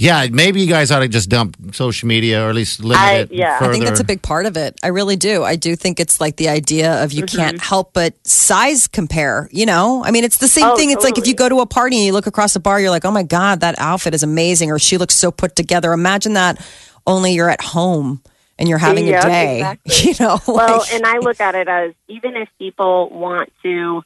yeah, 0.00 0.26
maybe 0.30 0.60
you 0.60 0.66
guys 0.68 0.90
ought 0.90 1.00
to 1.00 1.08
just 1.08 1.28
dump 1.28 1.56
social 1.74 2.06
media 2.06 2.44
or 2.44 2.48
at 2.50 2.54
least 2.54 2.82
limit 2.82 2.98
I- 2.98 3.14
it 3.18 3.32
yeah. 3.32 3.56
I 3.56 3.58
further. 3.58 3.70
I 3.70 3.72
think 3.72 3.84
that's 3.84 4.00
a 4.00 4.04
big 4.04 4.22
part 4.22 4.46
of 4.46 4.56
it. 4.56 4.78
I 4.82 4.88
really 4.88 5.16
do. 5.16 5.42
I 5.42 5.56
do 5.56 5.74
think 5.76 5.98
it's 5.98 6.20
like 6.20 6.36
the 6.36 6.48
idea 6.48 7.02
of 7.02 7.12
you 7.12 7.24
mm-hmm. 7.24 7.36
can't 7.36 7.60
help 7.60 7.92
but 7.92 8.14
size 8.26 8.86
compare, 8.86 9.48
you 9.52 9.66
know? 9.66 10.04
I 10.04 10.10
mean, 10.12 10.24
it's 10.24 10.38
the 10.38 10.48
same 10.48 10.64
Oh, 10.66 10.76
thing. 10.76 10.90
It's 10.90 11.04
like 11.04 11.18
if 11.18 11.26
you 11.26 11.34
go 11.34 11.48
to 11.48 11.60
a 11.60 11.66
party 11.66 11.96
and 11.96 12.06
you 12.06 12.12
look 12.12 12.26
across 12.26 12.54
the 12.54 12.60
bar, 12.60 12.80
you're 12.80 12.90
like, 12.90 13.04
oh 13.04 13.10
my 13.10 13.24
God, 13.24 13.60
that 13.60 13.74
outfit 13.78 14.14
is 14.14 14.22
amazing, 14.22 14.70
or 14.70 14.78
she 14.78 14.98
looks 14.98 15.14
so 15.14 15.30
put 15.30 15.56
together. 15.56 15.92
Imagine 15.92 16.34
that 16.34 16.64
only 17.06 17.32
you're 17.34 17.50
at 17.50 17.60
home 17.60 18.22
and 18.58 18.68
you're 18.68 18.78
having 18.78 19.06
Yeah, 19.06 19.20
a 19.20 19.28
day, 19.28 19.56
exactly. 19.56 20.10
you 20.10 20.14
know? 20.20 20.38
Well, 20.46 20.78
like- 20.78 20.92
and 20.94 21.04
I 21.06 21.18
look 21.18 21.40
at 21.40 21.54
it 21.54 21.68
as 21.68 21.92
even 22.08 22.36
if 22.36 22.48
people 22.58 23.10
want 23.10 23.52
to 23.62 24.02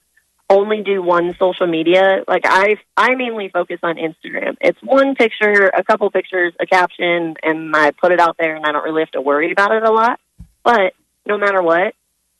only 0.50 0.82
do 0.82 1.02
one 1.02 1.34
social 1.38 1.66
media, 1.66 2.24
like 2.28 2.42
I 2.44 2.76
I 2.96 3.14
mainly 3.14 3.48
focus 3.48 3.80
on 3.82 3.96
Instagram. 3.96 4.56
It's 4.60 4.78
one 4.82 5.14
picture, 5.14 5.70
a 5.74 5.82
couple 5.82 6.10
pictures, 6.10 6.52
a 6.60 6.66
caption, 6.66 7.36
and 7.42 7.74
I 7.74 7.90
put 7.92 8.12
it 8.12 8.20
out 8.20 8.36
there 8.38 8.54
and 8.54 8.64
I 8.64 8.72
don't 8.72 8.84
really 8.84 9.02
have 9.02 9.10
to 9.12 9.20
worry 9.20 9.52
about 9.52 9.72
it 9.72 9.82
a 9.82 9.90
lot. 9.90 10.20
But 10.62 10.94
no 11.26 11.38
matter 11.38 11.62
what, 11.62 11.94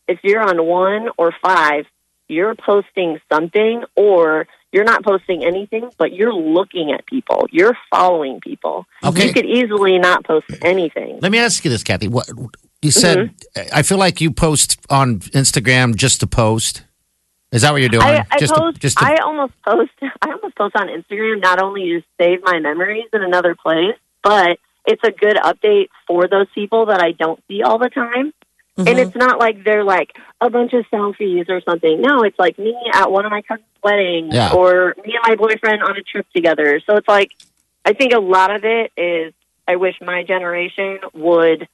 if 0.09 0.21
you're 0.23 0.43
on 0.43 0.65
one 0.65 1.09
or 1.17 1.33
five, 1.43 1.87
you're 2.29 2.55
posting 2.55 3.21
something 3.31 3.85
or 3.97 4.47
you're 4.73 4.85
not 4.85 5.05
posting 5.05 5.45
anything, 5.45 5.91
but 5.99 6.13
you're 6.13 6.33
looking 6.33 6.93
at 6.93 7.07
people. 7.07 7.47
You're 7.51 7.77
following 7.91 8.41
people. 8.41 8.87
Okay. 9.05 9.27
You 9.27 9.33
could 9.33 9.47
easily 9.47 9.99
not 9.99 10.25
post 10.25 10.47
anything. 10.63 11.19
Let 11.21 11.31
me 11.31 11.39
ask 11.39 11.65
you 11.65 11.71
this, 11.71 11.83
Kathy. 11.83 12.09
What 12.09 12.29
you 12.81 12.91
said? 12.91 13.19
Mm-hmm. 13.19 13.69
I 13.73 13.83
feel 13.83 13.99
like 13.99 14.21
you 14.21 14.31
post 14.31 14.81
on 14.89 15.21
Instagram 15.21 15.95
just 15.95 16.21
to 16.21 16.27
post. 16.27 16.85
Is 17.53 17.63
that 17.63 17.73
what 17.73 17.81
you're 17.81 17.91
doing? 17.91 18.03
I, 18.05 18.27
I 18.31 18.39
just 18.39 18.55
post. 18.55 18.77
to, 18.77 18.81
just 18.81 18.99
to, 18.99 19.05
I 19.05 19.17
almost 19.19 19.53
post. 19.63 19.93
I 20.23 20.33
almost 20.33 20.57
post 20.57 20.75
on 20.75 20.89
Instagram 20.89 21.41
not 21.43 21.61
only 21.61 21.83
to 21.91 22.03
save 22.19 22.41
my 22.43 22.59
memories 22.59 23.07
in 23.13 23.23
another 23.23 23.55
place, 23.55 23.97
but 24.23 24.59
it's 24.87 25.03
a 25.05 25.11
good 25.11 25.37
update 25.37 25.89
for 26.07 26.27
those 26.29 26.47
people 26.55 26.87
that 26.87 27.01
I 27.01 27.13
don't 27.13 27.43
see 27.49 27.63
all 27.63 27.79
the 27.79 27.91
time. 27.91 28.33
Mm-hmm. 28.79 28.89
And 28.89 28.99
it's 28.99 29.15
not 29.15 29.39
like 29.39 29.65
they're 29.65 29.85
like 29.85 30.17
a 30.41 30.49
bunch 30.49 30.73
of 30.73 30.87
selfies 30.91 31.49
or 31.51 31.61
something. 31.61 32.01
No, 32.01 32.23
it's 32.23 32.39
like 32.39 32.59
me 32.59 32.75
at 32.95 33.13
one 33.13 33.27
of 33.27 33.31
my 33.31 33.43
cousin's 33.43 33.67
weddings 33.85 34.35
Yeah. 34.35 34.55
or 34.55 34.95
me 35.05 35.15
and 35.15 35.23
my 35.27 35.37
boyfriend 35.37 35.83
on 35.83 35.97
a 35.97 36.03
trip 36.03 36.27
together. 36.35 36.81
So 36.87 36.97
it's 36.97 37.09
like 37.09 37.33
I 37.85 37.93
think 37.93 38.15
a 38.15 38.19
lot 38.19 38.55
of 38.55 38.65
it 38.65 38.93
is 38.97 39.35
I 39.69 39.77
wish 39.77 39.97
my 40.01 40.23
generation 40.23 41.01
would 41.13 41.69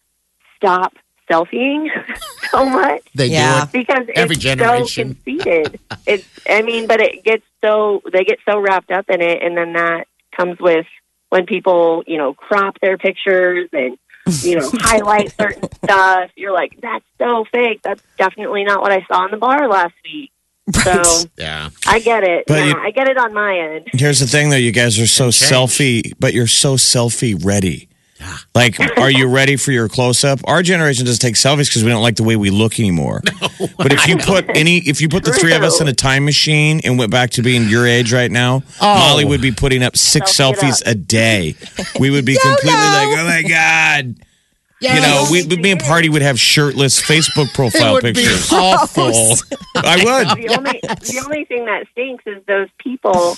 stop 0.56 0.94
selfieing 1.30 1.88
so 2.50 2.64
much 2.66 3.02
they 3.14 3.26
Yeah. 3.26 3.60
do 3.60 3.64
it. 3.64 3.72
because 3.72 4.06
Every 4.14 4.34
it's 4.36 4.42
generation. 4.44 5.16
so 5.16 5.22
conceited. 5.24 5.80
it's, 6.06 6.28
I 6.48 6.62
mean, 6.62 6.86
but 6.86 7.00
it 7.00 7.24
gets 7.24 7.44
so 7.62 8.02
they 8.12 8.24
get 8.24 8.38
so 8.48 8.58
wrapped 8.58 8.90
up 8.90 9.08
in 9.10 9.20
it, 9.20 9.42
and 9.42 9.56
then 9.56 9.72
that 9.74 10.06
comes 10.36 10.58
with 10.60 10.86
when 11.30 11.44
people, 11.46 12.02
you 12.06 12.16
know, 12.16 12.32
crop 12.34 12.78
their 12.80 12.96
pictures 12.96 13.68
and 13.72 13.98
you 14.42 14.56
know 14.58 14.70
highlight 14.74 15.32
certain 15.36 15.68
stuff. 15.84 16.30
You're 16.36 16.52
like, 16.52 16.78
that's 16.80 17.04
so 17.18 17.44
fake. 17.52 17.80
That's 17.82 18.02
definitely 18.18 18.64
not 18.64 18.80
what 18.80 18.92
I 18.92 19.04
saw 19.10 19.24
in 19.24 19.30
the 19.30 19.36
bar 19.36 19.68
last 19.68 19.94
week. 20.04 20.30
So 20.84 21.02
Yeah. 21.38 21.70
I 21.86 21.98
get 22.00 22.24
it. 22.24 22.44
But 22.46 22.58
yeah, 22.58 22.66
you- 22.66 22.76
I 22.78 22.90
get 22.90 23.08
it 23.08 23.16
on 23.16 23.32
my 23.32 23.58
end. 23.58 23.88
Here's 23.92 24.20
the 24.20 24.26
thing, 24.26 24.50
though. 24.50 24.56
You 24.56 24.70
guys 24.70 24.98
are 25.00 25.06
so 25.06 25.28
selfie, 25.28 26.12
but 26.20 26.34
you're 26.34 26.46
so 26.46 26.74
selfie 26.74 27.42
ready. 27.42 27.87
Like, 28.54 28.80
are 28.98 29.10
you 29.10 29.28
ready 29.28 29.56
for 29.56 29.72
your 29.72 29.88
close 29.88 30.24
up? 30.24 30.40
Our 30.44 30.62
generation 30.62 31.04
doesn't 31.06 31.20
take 31.20 31.34
selfies 31.36 31.68
because 31.68 31.84
we 31.84 31.90
don't 31.90 32.02
like 32.02 32.16
the 32.16 32.24
way 32.24 32.36
we 32.36 32.50
look 32.50 32.78
anymore. 32.80 33.22
but 33.76 33.92
if 33.92 34.06
you 34.08 34.16
put 34.16 34.48
any, 34.56 34.78
if 34.78 35.00
you 35.00 35.08
put 35.08 35.24
the 35.24 35.32
three 35.32 35.54
of 35.54 35.62
us 35.62 35.80
in 35.80 35.88
a 35.88 35.92
time 35.92 36.24
machine 36.24 36.80
and 36.84 36.98
went 36.98 37.10
back 37.10 37.30
to 37.30 37.42
being 37.42 37.68
your 37.68 37.86
age 37.86 38.12
right 38.12 38.30
now, 38.30 38.62
oh. 38.80 38.94
Molly 38.94 39.24
would 39.24 39.40
be 39.40 39.52
putting 39.52 39.82
up 39.82 39.96
six 39.96 40.32
Selfie 40.32 40.52
it 40.52 40.58
selfies 40.58 40.82
up. 40.82 40.92
a 40.92 40.94
day. 40.94 41.54
We 42.00 42.10
would 42.10 42.24
be 42.24 42.36
completely 42.38 42.70
like, 42.72 43.08
oh 43.18 43.24
my 43.24 43.44
god. 43.48 44.16
You 44.80 45.00
know, 45.00 45.26
we, 45.30 45.44
me 45.44 45.72
and 45.72 45.80
Party 45.80 46.08
would 46.08 46.22
have 46.22 46.38
shirtless 46.38 47.02
Facebook 47.02 47.46
It 47.48 47.54
profile 47.54 47.94
would 47.94 48.04
be 48.04 48.12
pictures. 48.12 48.52
awful. 48.52 49.06
I 49.76 49.96
would. 50.04 50.38
the 50.48 50.56
only 50.56 50.80
the 50.82 51.22
only 51.24 51.44
thing 51.46 51.64
that 51.64 51.86
stinks 51.92 52.24
is 52.26 52.44
those 52.46 52.68
people 52.78 53.36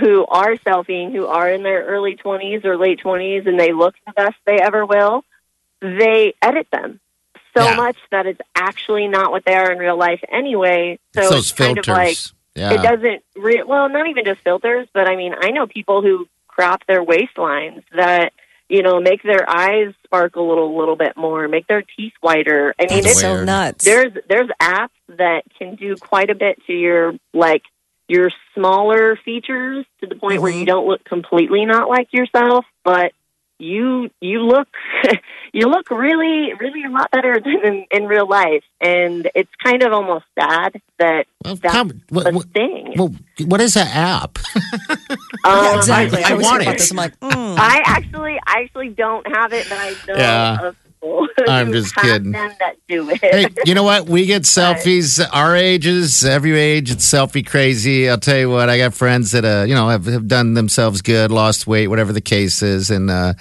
who 0.00 0.24
are 0.26 0.54
selfieing, 0.56 1.12
who 1.12 1.26
are 1.26 1.50
in 1.50 1.62
their 1.62 1.84
early 1.84 2.16
twenties 2.16 2.64
or 2.64 2.76
late 2.76 3.00
twenties, 3.00 3.46
and 3.46 3.58
they 3.58 3.72
look 3.72 3.94
the 4.06 4.12
best 4.12 4.36
they 4.46 4.58
ever 4.58 4.84
will. 4.86 5.24
They 5.80 6.34
edit 6.42 6.66
them 6.72 7.00
so 7.56 7.64
Yeah. 7.64 7.76
much 7.76 7.96
that 8.10 8.26
it's 8.26 8.40
actually 8.54 9.06
not 9.08 9.30
what 9.30 9.44
they 9.44 9.54
are 9.54 9.70
in 9.70 9.78
real 9.78 9.96
life 9.96 10.22
anyway. 10.30 10.98
So 11.14 11.20
It's 11.20 11.26
it's 11.30 11.30
those 11.30 11.52
kind 11.52 11.74
filters. 11.84 11.88
of 11.88 11.96
like 11.96 12.16
yeah. 12.54 12.72
it 12.72 12.82
doesn't. 12.82 13.22
Re- 13.36 13.62
well, 13.62 13.88
not 13.88 14.06
even 14.08 14.24
just 14.24 14.40
filters, 14.40 14.88
but 14.92 15.08
I 15.08 15.16
mean, 15.16 15.34
I 15.38 15.50
know 15.50 15.66
people 15.66 16.02
who 16.02 16.28
crop 16.48 16.86
their 16.86 17.04
waistlines 17.04 17.82
that 17.94 18.32
you 18.66 18.82
know, 18.82 18.98
make 18.98 19.22
their 19.22 19.48
eyes 19.48 19.92
sparkle 20.04 20.46
a 20.46 20.48
little, 20.48 20.76
little 20.76 20.96
bit 20.96 21.18
more, 21.18 21.46
make 21.48 21.66
their 21.66 21.82
teeth 21.82 22.14
whiter. 22.22 22.74
I 22.80 22.84
mean, 22.86 23.02
That's 23.02 23.06
it's, 23.12 23.20
so 23.20 23.44
nuts. 23.44 23.84
there's 23.84 24.12
there's 24.26 24.48
apps 24.60 24.88
that 25.10 25.42
can 25.58 25.74
do 25.74 25.96
quite 25.96 26.30
a 26.30 26.34
bit 26.34 26.64
to 26.66 26.72
your 26.72 27.12
like 27.34 27.62
your 28.08 28.30
smaller 28.54 29.16
features 29.24 29.84
to 30.00 30.06
the 30.06 30.14
point 30.14 30.42
where 30.42 30.52
Mhm. 30.52 30.60
you 30.60 30.66
don't 30.66 30.86
look 30.86 31.04
completely 31.04 31.64
not 31.64 31.88
like 31.88 32.08
yourself, 32.12 32.64
but 32.84 33.12
you 33.58 34.10
you 34.20 34.40
look 34.40 34.68
you 35.52 35.66
look 35.68 35.88
really 35.90 36.52
really 36.58 36.82
a 36.84 36.90
lot 36.90 37.10
better 37.12 37.38
than 37.44 37.64
in, 37.64 37.86
in 37.90 38.04
real 38.06 38.28
life, 38.28 38.64
and 38.80 39.30
it's 39.34 39.50
kind 39.62 39.82
of 39.82 39.92
almost 39.92 40.24
sad 40.38 40.80
that 40.98 41.26
Well, 41.44 41.56
that's 41.56 41.74
come- 41.74 42.02
what- 42.10 42.26
a 42.26 42.32
what- 42.32 42.46
thing. 42.52 42.94
Well, 42.96 43.14
what 43.46 43.60
is 43.60 43.74
that 43.74 43.94
app? 43.94 44.38
Um, 45.46 45.62
yeah, 45.62 45.76
exactly. 45.76 46.24
I- 46.24 46.28
I 46.28 46.32
always 46.32 46.46
want 46.46 46.62
about 46.62 46.74
it. 46.74 46.78
this. 46.78 46.90
I'm 46.90 46.96
like, 46.96 47.20
mm. 47.20 47.56
I 47.58 47.82
actually 47.84 48.38
I 48.46 48.62
actually 48.64 48.88
don't 48.88 49.26
have 49.36 49.52
it, 49.52 49.68
but 49.68 49.78
I 49.78 49.90
know 50.08 50.14
Yeah. 50.16 50.68
of 50.68 50.76
people 51.04 51.28
I'm 51.48 51.72
just 51.72 51.94
kidding. 51.96 52.32
that 52.32 52.76
do 52.88 53.08
it. 53.10 53.20
hey, 53.20 53.46
you 53.64 53.74
know 53.74 53.82
what? 53.82 54.08
We 54.08 54.26
get 54.26 54.42
selfies. 54.42 55.24
Our 55.32 55.56
ages, 55.56 56.24
every 56.24 56.58
age, 56.58 56.90
it's 56.90 57.10
selfie 57.10 57.46
crazy. 57.46 58.08
I'll 58.08 58.18
tell 58.18 58.38
you 58.38 58.50
what. 58.50 58.68
I 58.68 58.78
got 58.78 58.94
friends 58.94 59.32
that 59.32 59.44
uh, 59.44 59.64
you 59.66 59.74
know, 59.74 59.88
have, 59.88 60.06
have 60.06 60.28
done 60.28 60.54
themselves 60.54 61.02
good, 61.02 61.30
lost 61.30 61.66
weight, 61.66 61.88
whatever 61.88 62.12
the 62.12 62.20
case 62.20 62.62
is, 62.62 62.90
and 62.90 63.10
uh, 63.10 63.34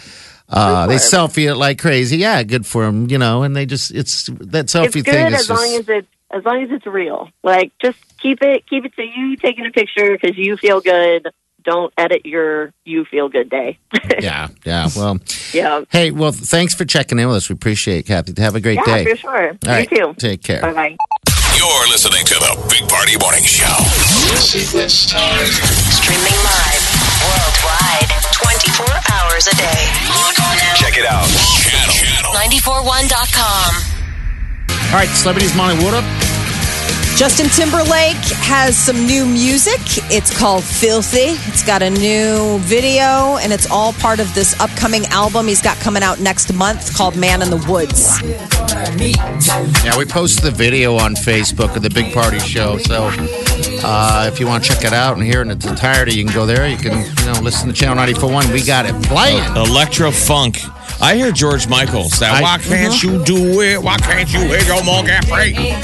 uh, 0.50 0.88
they 0.88 0.96
selfie 0.96 1.50
it 1.50 1.56
like 1.56 1.80
crazy. 1.80 2.18
Yeah, 2.18 2.44
good 2.44 2.66
for 2.66 2.86
them. 2.86 3.10
You 3.10 3.18
know, 3.18 3.44
and 3.44 3.56
they 3.56 3.66
just 3.66 3.92
it's 3.92 4.26
that 4.26 4.68
selfie 4.68 4.98
it's 4.98 5.10
thing 5.10 5.32
good 5.32 5.34
is 5.34 5.42
as 5.42 5.50
long 5.50 5.80
as 5.80 5.90
it's 5.90 6.08
as 6.32 6.44
long 6.44 6.64
as 6.64 6.72
it's 6.72 6.86
real. 6.86 7.30
Like 7.44 7.72
just 7.80 8.00
keep 8.18 8.42
it 8.42 8.66
keep 8.68 8.86
it 8.86 8.96
to 8.96 9.04
you 9.04 9.36
taking 9.38 9.66
a 9.66 9.72
picture 9.72 10.18
because 10.18 10.38
you 10.38 10.58
feel 10.58 10.82
good. 10.82 11.30
Don't 11.64 11.94
edit 11.98 12.26
your 12.26 12.74
you 12.86 13.06
feel 13.06 13.30
good 13.30 13.50
day. 13.50 13.78
yeah, 14.20 14.50
yeah. 14.66 14.90
Well, 14.96 15.20
yeah, 15.54 15.84
hey, 15.90 16.12
well, 16.12 16.32
thanks 16.32 16.74
for 16.74 16.86
checking 16.86 17.20
in 17.20 17.28
with 17.28 17.38
us. 17.38 17.50
We 17.50 17.54
appreciate 17.54 18.00
it, 18.00 18.04
Kathy. 18.04 18.40
Have 18.42 18.56
a 18.56 18.62
great 18.62 18.80
yeah, 18.86 19.04
day. 19.04 19.06
for 19.06 19.16
sure. 19.16 19.50
All 19.50 19.58
right, 19.66 19.90
you 19.92 19.98
too. 19.98 20.14
Take 20.18 20.44
care. 20.44 20.62
Bye 20.62 20.74
bye. 20.74 20.98
You're 21.56 21.88
listening 21.88 22.26
to 22.26 22.34
the 22.36 22.58
Big 22.70 22.90
Party 22.90 23.18
Morning 23.18 23.44
Show. 23.44 23.78
Streaming 24.90 26.40
live 26.44 26.84
worldwide 27.24 28.10
24 28.34 28.86
hours 29.14 29.48
a 29.48 29.56
day. 29.56 29.82
Log 30.10 30.36
on 30.44 30.58
now. 30.58 30.74
Check 30.76 30.98
it 30.98 31.06
out. 31.06 31.28
Channel. 31.62 31.94
Channel. 31.94 32.34
941.com. 32.34 33.94
All 34.92 35.00
right, 35.00 35.10
celebrities, 35.10 35.56
Molly, 35.56 35.76
what 35.84 35.94
up? 35.94 36.33
Justin 37.16 37.48
Timberlake 37.50 38.18
has 38.42 38.76
some 38.76 39.06
new 39.06 39.24
music. 39.24 39.80
It's 40.12 40.36
called 40.36 40.64
Filthy. 40.64 41.38
It's 41.48 41.64
got 41.64 41.84
a 41.84 41.90
new 41.92 42.58
video, 42.62 43.38
and 43.38 43.54
it's 43.54 43.70
all 43.70 43.94
part 43.94 44.20
of 44.20 44.34
this 44.34 44.60
upcoming 44.60 45.06
album 45.06 45.48
he's 45.48 45.62
got 45.62 45.78
coming 45.78 46.02
out 46.02 46.20
next 46.20 46.52
month 46.54 46.98
called 46.98 47.16
Man 47.16 47.44
in 47.44 47.52
the 47.52 47.64
Woods. 47.70 48.20
Yeah, 49.86 49.96
we 49.96 50.06
post 50.06 50.42
the 50.42 50.50
video 50.50 50.98
on 50.98 51.14
Facebook 51.14 51.76
of 51.76 51.84
the 51.84 51.92
Big 51.92 52.12
Party 52.16 52.40
Show. 52.40 52.80
So 52.80 53.10
uh, 53.84 54.28
if 54.32 54.40
you 54.40 54.48
want 54.48 54.64
to 54.64 54.70
check 54.74 54.84
it 54.84 54.94
out 54.94 55.16
and 55.16 55.24
hear 55.24 55.40
it 55.42 55.44
in 55.44 55.52
its 55.52 55.68
entirety, 55.68 56.16
you 56.16 56.26
can 56.26 56.34
go 56.34 56.48
there. 56.48 56.68
You 56.68 56.78
can, 56.78 57.06
you 57.20 57.26
know, 57.32 57.40
listen 57.42 57.68
to 57.68 57.74
Channel 57.76 57.96
941. 57.96 58.52
We 58.52 58.64
got 58.64 58.88
it 58.88 58.96
playing. 59.04 59.44
Electro 59.56 60.10
funk. 60.10 60.58
I 61.02 61.16
hear 61.16 61.32
George 61.32 61.68
Michael's. 61.68 62.20
That 62.20 62.36
I- 62.36 62.42
why 62.42 62.58
can't 62.60 63.02
you 63.04 63.24
do 63.24 63.62
it? 63.62 63.82
Why 63.82 63.98
can't 63.98 64.32
you 64.32 64.40
hit 64.40 64.66
your 64.68 64.84
monkey 64.84 65.12
free? 65.28 65.76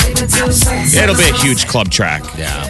It'll 0.97 1.15
be 1.15 1.29
a 1.29 1.33
huge 1.37 1.67
club 1.67 1.89
track. 1.89 2.23
Yeah. 2.37 2.67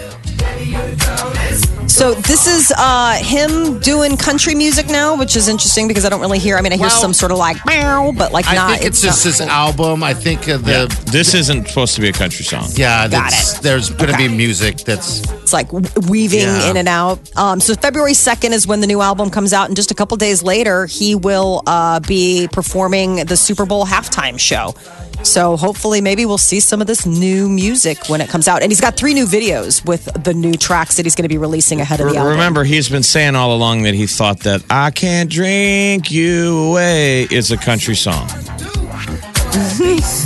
So 2.00 2.14
this 2.14 2.48
is 2.48 2.72
uh, 2.78 3.16
him 3.22 3.78
doing 3.80 4.16
country 4.16 4.56
music 4.56 4.88
now, 4.88 5.18
which 5.18 5.36
is 5.36 5.50
interesting 5.50 5.86
because 5.90 6.06
I 6.06 6.10
don't 6.10 6.22
really 6.22 6.40
hear. 6.40 6.56
I 6.56 6.62
mean, 6.62 6.72
I 6.72 6.78
hear 6.78 6.88
Well, 6.88 7.02
some 7.02 7.12
sort 7.12 7.34
of 7.34 7.38
like 7.38 7.58
meow, 7.66 8.14
but 8.18 8.32
like 8.32 8.48
I 8.48 8.56
not. 8.56 8.72
think 8.72 8.86
it's, 8.86 9.02
just 9.02 9.26
not 9.26 9.32
his 9.34 9.42
album. 9.42 10.02
I 10.02 10.14
think 10.14 10.48
uh, 10.48 10.56
the. 10.60 10.88
This 11.12 11.34
isn't 11.34 11.68
supposed 11.68 11.96
to 11.96 12.02
be 12.02 12.08
a 12.08 12.14
country 12.14 12.46
song. 12.46 12.64
Yeah, 12.76 13.10
Got 13.10 13.12
that's- 13.12 13.58
it. 13.58 13.64
there's 13.64 13.90
going 13.90 14.08
to 14.12 14.14
Okay. 14.14 14.30
be 14.30 14.34
music 14.38 14.78
that's. 14.78 15.30
It's 15.42 15.52
like 15.52 15.70
weaving 16.08 16.40
Yeah. 16.40 16.70
in 16.72 16.78
and 16.78 16.88
out. 16.88 17.20
Um, 17.38 17.60
so 17.60 17.74
February 17.76 18.14
2nd 18.14 18.52
is 18.52 18.66
when 18.66 18.80
the 18.80 18.88
new 18.88 19.02
album 19.02 19.30
comes 19.30 19.52
out. 19.52 19.68
And 19.68 19.76
just 19.76 19.92
a 19.92 19.94
couple 19.94 20.16
days 20.16 20.42
later, 20.42 20.86
he 20.86 21.16
will 21.16 21.64
uh, 21.68 22.00
be 22.00 22.48
performing 22.54 23.26
the 23.26 23.36
Super 23.36 23.66
Bowl 23.66 23.86
halftime 23.86 24.40
show. 24.40 24.74
So 25.24 25.58
hopefully, 25.58 26.02
maybe 26.02 26.26
we'll 26.26 26.38
see 26.38 26.60
some 26.60 26.82
of 26.82 26.88
this 26.88 27.06
new 27.06 27.48
music 27.50 28.08
when 28.08 28.22
it 28.22 28.30
comes 28.30 28.48
out. 28.48 28.62
And 28.62 28.72
he's 28.72 28.82
got 28.82 28.96
three 28.98 29.14
new 29.14 29.26
videos 29.26 29.86
with 29.86 30.06
the 30.24 30.34
new 30.34 30.54
tracks 30.54 30.98
that 30.98 31.06
he's 31.06 31.14
going 31.16 31.24
to 31.24 31.30
be 31.30 31.38
releasing 31.38 31.82
ahead 31.82 32.00
of 32.00 32.10
the 32.10 32.16
album. 32.18 32.32
Remember, 32.34 32.64
he's 32.64 32.90
been 32.90 33.04
saying 33.04 33.36
all 33.36 33.56
along 33.56 33.84
that 33.84 33.94
he 33.94 34.08
thought 34.08 34.40
that 34.42 34.64
I 34.70 34.92
Can't 34.92 35.30
Drink 35.30 36.10
You 36.10 36.58
Away 36.70 37.24
is 37.24 37.52
a 37.52 37.58
country 37.58 37.96
song. 37.96 38.28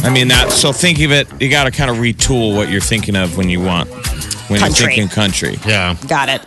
I 0.06 0.10
mean, 0.14 0.28
that, 0.30 0.52
so 0.52 0.72
think 0.72 1.00
of 1.00 1.12
it, 1.12 1.28
you 1.42 1.50
got 1.50 1.64
to 1.64 1.72
kind 1.72 1.90
of 1.90 1.98
retool 1.98 2.56
what 2.56 2.70
you're 2.70 2.82
thinking 2.82 3.16
of 3.16 3.38
when 3.38 3.50
you 3.50 3.62
want, 3.62 3.90
when 4.50 4.60
Country. 4.60 4.64
you're 4.64 4.70
thinking 4.74 5.08
country. 5.08 5.58
Yeah. 5.66 5.96
Got 6.08 6.30
it. 6.30 6.42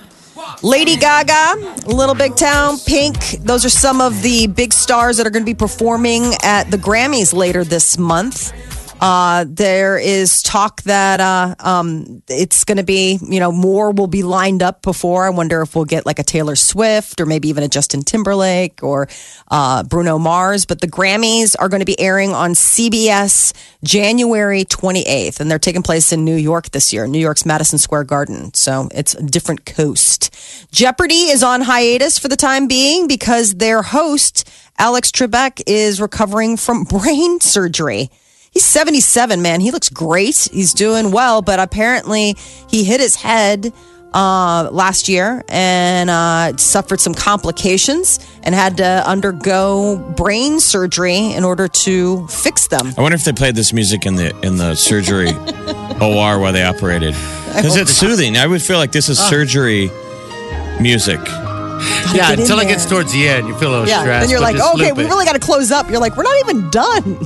Lady 0.62 0.96
Gaga, 0.96 1.84
Little 1.86 2.14
Big 2.14 2.34
Town, 2.36 2.78
Pink. 2.78 3.16
Those 3.42 3.64
are 3.64 3.70
some 3.70 4.00
of 4.00 4.22
the 4.22 4.46
big 4.46 4.72
stars 4.72 5.18
that 5.18 5.26
are 5.26 5.30
going 5.30 5.42
to 5.42 5.46
be 5.50 5.54
performing 5.54 6.32
at 6.42 6.70
the 6.70 6.78
Grammys 6.78 7.34
later 7.34 7.62
this 7.62 7.98
month. 7.98 8.52
Uh, 8.98 9.44
there 9.46 9.98
is 9.98 10.42
talk 10.42 10.80
that 10.82 11.20
uh, 11.20 11.54
um, 11.58 12.22
it's 12.28 12.64
going 12.64 12.78
to 12.78 12.82
be, 12.84 13.18
you 13.28 13.38
know, 13.38 13.52
more 13.52 13.90
will 13.90 14.06
be 14.06 14.22
lined 14.22 14.62
up 14.62 14.80
before. 14.80 15.26
I 15.26 15.30
wonder 15.30 15.60
if 15.60 15.76
we'll 15.76 15.84
get 15.84 16.06
like 16.06 16.18
a 16.18 16.22
Taylor 16.22 16.56
Swift 16.56 17.20
or 17.20 17.26
maybe 17.26 17.48
even 17.48 17.62
a 17.62 17.68
Justin 17.68 18.02
Timberlake 18.02 18.82
or 18.82 19.06
uh, 19.48 19.82
Bruno 19.82 20.18
Mars. 20.18 20.64
But 20.64 20.80
the 20.80 20.86
Grammys 20.86 21.54
are 21.58 21.68
going 21.68 21.80
to 21.80 21.86
be 21.86 22.00
airing 22.00 22.32
on 22.32 22.52
CBS 22.52 23.52
January 23.84 24.64
28th, 24.64 25.40
and 25.40 25.50
they're 25.50 25.58
taking 25.58 25.82
place 25.82 26.10
in 26.10 26.24
New 26.24 26.36
York 26.36 26.70
this 26.70 26.90
year, 26.90 27.06
New 27.06 27.18
York's 27.18 27.44
Madison 27.44 27.78
Square 27.78 28.04
Garden. 28.04 28.54
So 28.54 28.88
it's 28.94 29.14
a 29.14 29.22
different 29.22 29.66
coast. 29.66 30.34
Jeopardy 30.72 31.28
is 31.28 31.42
on 31.42 31.60
hiatus 31.60 32.18
for 32.18 32.28
the 32.28 32.36
time 32.36 32.66
being 32.66 33.08
because 33.08 33.56
their 33.56 33.82
host, 33.82 34.48
Alex 34.78 35.10
Trebek, 35.10 35.62
is 35.66 36.00
recovering 36.00 36.56
from 36.56 36.84
brain 36.90 37.40
surgery. 37.40 38.10
He's 38.56 38.64
77, 38.64 39.42
man. 39.42 39.60
He 39.60 39.70
looks 39.70 39.90
great. 39.90 40.48
He's 40.50 40.72
doing 40.72 41.10
well, 41.10 41.42
but 41.42 41.60
apparently 41.60 42.38
he 42.70 42.84
hit 42.84 43.00
his 43.00 43.14
head 43.14 43.70
uh, 44.14 44.70
last 44.72 45.10
year 45.10 45.44
and 45.50 46.08
uh, 46.08 46.56
suffered 46.56 46.98
some 46.98 47.12
complications 47.12 48.18
and 48.44 48.54
had 48.54 48.78
to 48.78 49.06
undergo 49.06 49.98
brain 50.16 50.58
surgery 50.58 51.34
in 51.34 51.44
order 51.44 51.68
to 51.68 52.26
fix 52.28 52.68
them. 52.68 52.94
I 52.96 53.02
wonder 53.02 53.16
if 53.16 53.24
they 53.24 53.34
played 53.34 53.56
this 53.56 53.74
music 53.74 54.06
in 54.06 54.14
the 54.14 54.34
in 54.40 54.56
the 54.56 54.74
surgery 54.74 55.32
OR 56.00 56.38
while 56.38 56.54
they 56.54 56.62
operated 56.64 57.14
because 57.48 57.76
it's 57.76 57.92
soothing. 57.92 58.38
I 58.38 58.46
would 58.46 58.62
feel 58.62 58.78
like 58.78 58.90
this 58.90 59.10
is 59.10 59.18
surgery 59.18 59.90
music. 60.80 61.20
Yeah, 61.26 62.28
get 62.30 62.32
in 62.32 62.40
until 62.40 62.60
it 62.60 62.68
gets 62.68 62.86
towards 62.86 63.12
the 63.12 63.28
end, 63.28 63.48
you 63.48 63.58
feel 63.58 63.68
a 63.68 63.72
little 63.72 63.86
Yeah, 63.88 64.00
stressed. 64.00 64.22
and 64.22 64.30
you're 64.30 64.40
like, 64.40 64.56
just 64.56 64.74
okay, 64.76 64.92
we 64.92 65.04
really 65.04 65.26
got 65.26 65.34
to 65.34 65.40
close 65.40 65.70
up. 65.70 65.90
You're 65.90 66.00
like, 66.00 66.16
we're 66.16 66.22
not 66.22 66.40
even 66.40 66.70
done. 66.70 67.18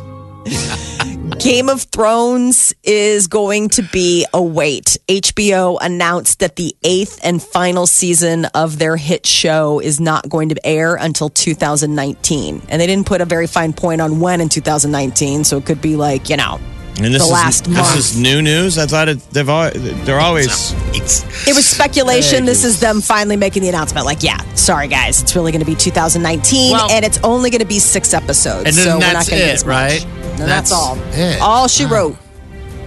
Game 1.41 1.71
of 1.71 1.83
Thrones 1.85 2.75
is 2.85 3.27
going 3.27 3.71
to 3.71 3.83
be 3.83 4.27
a 4.35 4.43
wait. 4.43 4.99
HBO 5.09 5.79
announced 5.81 6.41
that 6.41 6.57
the 6.57 6.77
eighth 6.85 7.19
and 7.25 7.43
final 7.43 7.87
season 7.87 8.45
of 8.47 8.79
their 8.79 8.97
hit 8.97 9.27
show 9.27 9.81
is 9.81 10.01
not 10.01 10.29
going 10.29 10.51
to 10.51 10.67
air 10.67 10.97
until 10.97 11.31
2019. 11.31 12.63
And 12.69 12.81
they 12.81 12.87
didn't 12.87 13.07
put 13.07 13.23
a 13.23 13.25
very 13.25 13.47
fine 13.47 13.73
point 13.73 14.03
on 14.03 14.21
when 14.21 14.43
in 14.43 14.51
2019. 14.51 15.45
So 15.45 15.57
it 15.57 15.65
could 15.65 15.81
be 15.81 15.97
like, 15.97 16.29
you 16.29 16.37
know, 16.37 16.61
And 16.97 17.07
this 17.15 17.23
The 17.23 17.25
is 17.25 17.31
last 17.31 17.65
this 17.65 17.97
is 17.97 18.21
new 18.21 18.43
news. 18.43 18.77
I 18.77 18.85
thought 18.85 19.09
it, 19.09 19.19
they've 19.31 19.49
always, 19.49 20.05
they're 20.05 20.21
always 20.21 20.73
it 20.93 21.55
was 21.57 21.67
speculation. 21.67 22.45
This 22.45 22.65
is 22.65 22.81
them 22.81 23.01
finally 23.01 23.37
making 23.37 23.63
the 23.63 23.71
announcement. 23.71 24.05
Like, 24.05 24.23
yeah, 24.23 24.39
sorry 24.57 24.89
guys, 24.89 25.23
it's 25.23 25.35
really 25.35 25.53
going 25.53 25.65
to 25.65 25.71
be 25.71 25.75
2019, 25.75 26.73
Well- 26.73 26.91
and 26.91 27.03
it's 27.03 27.19
only 27.25 27.49
going 27.49 27.61
to 27.61 27.67
be 27.67 27.79
six 27.79 28.13
episodes. 28.13 28.67
And 28.67 28.77
then 28.77 28.85
so 28.85 28.91
we're 28.97 28.99
not 29.01 29.13
that's 29.15 29.31
going 29.31 29.41
to 29.41 29.49
it, 29.49 29.55
as 29.55 29.65
much. 29.65 29.71
right? 30.05 30.07
And 30.41 30.49
that's, 30.49 30.71
That's 30.71 30.73
all. 30.73 30.99
it. 31.13 31.41
All 31.41 31.69
she 31.69 31.85
wrote. 31.85 32.17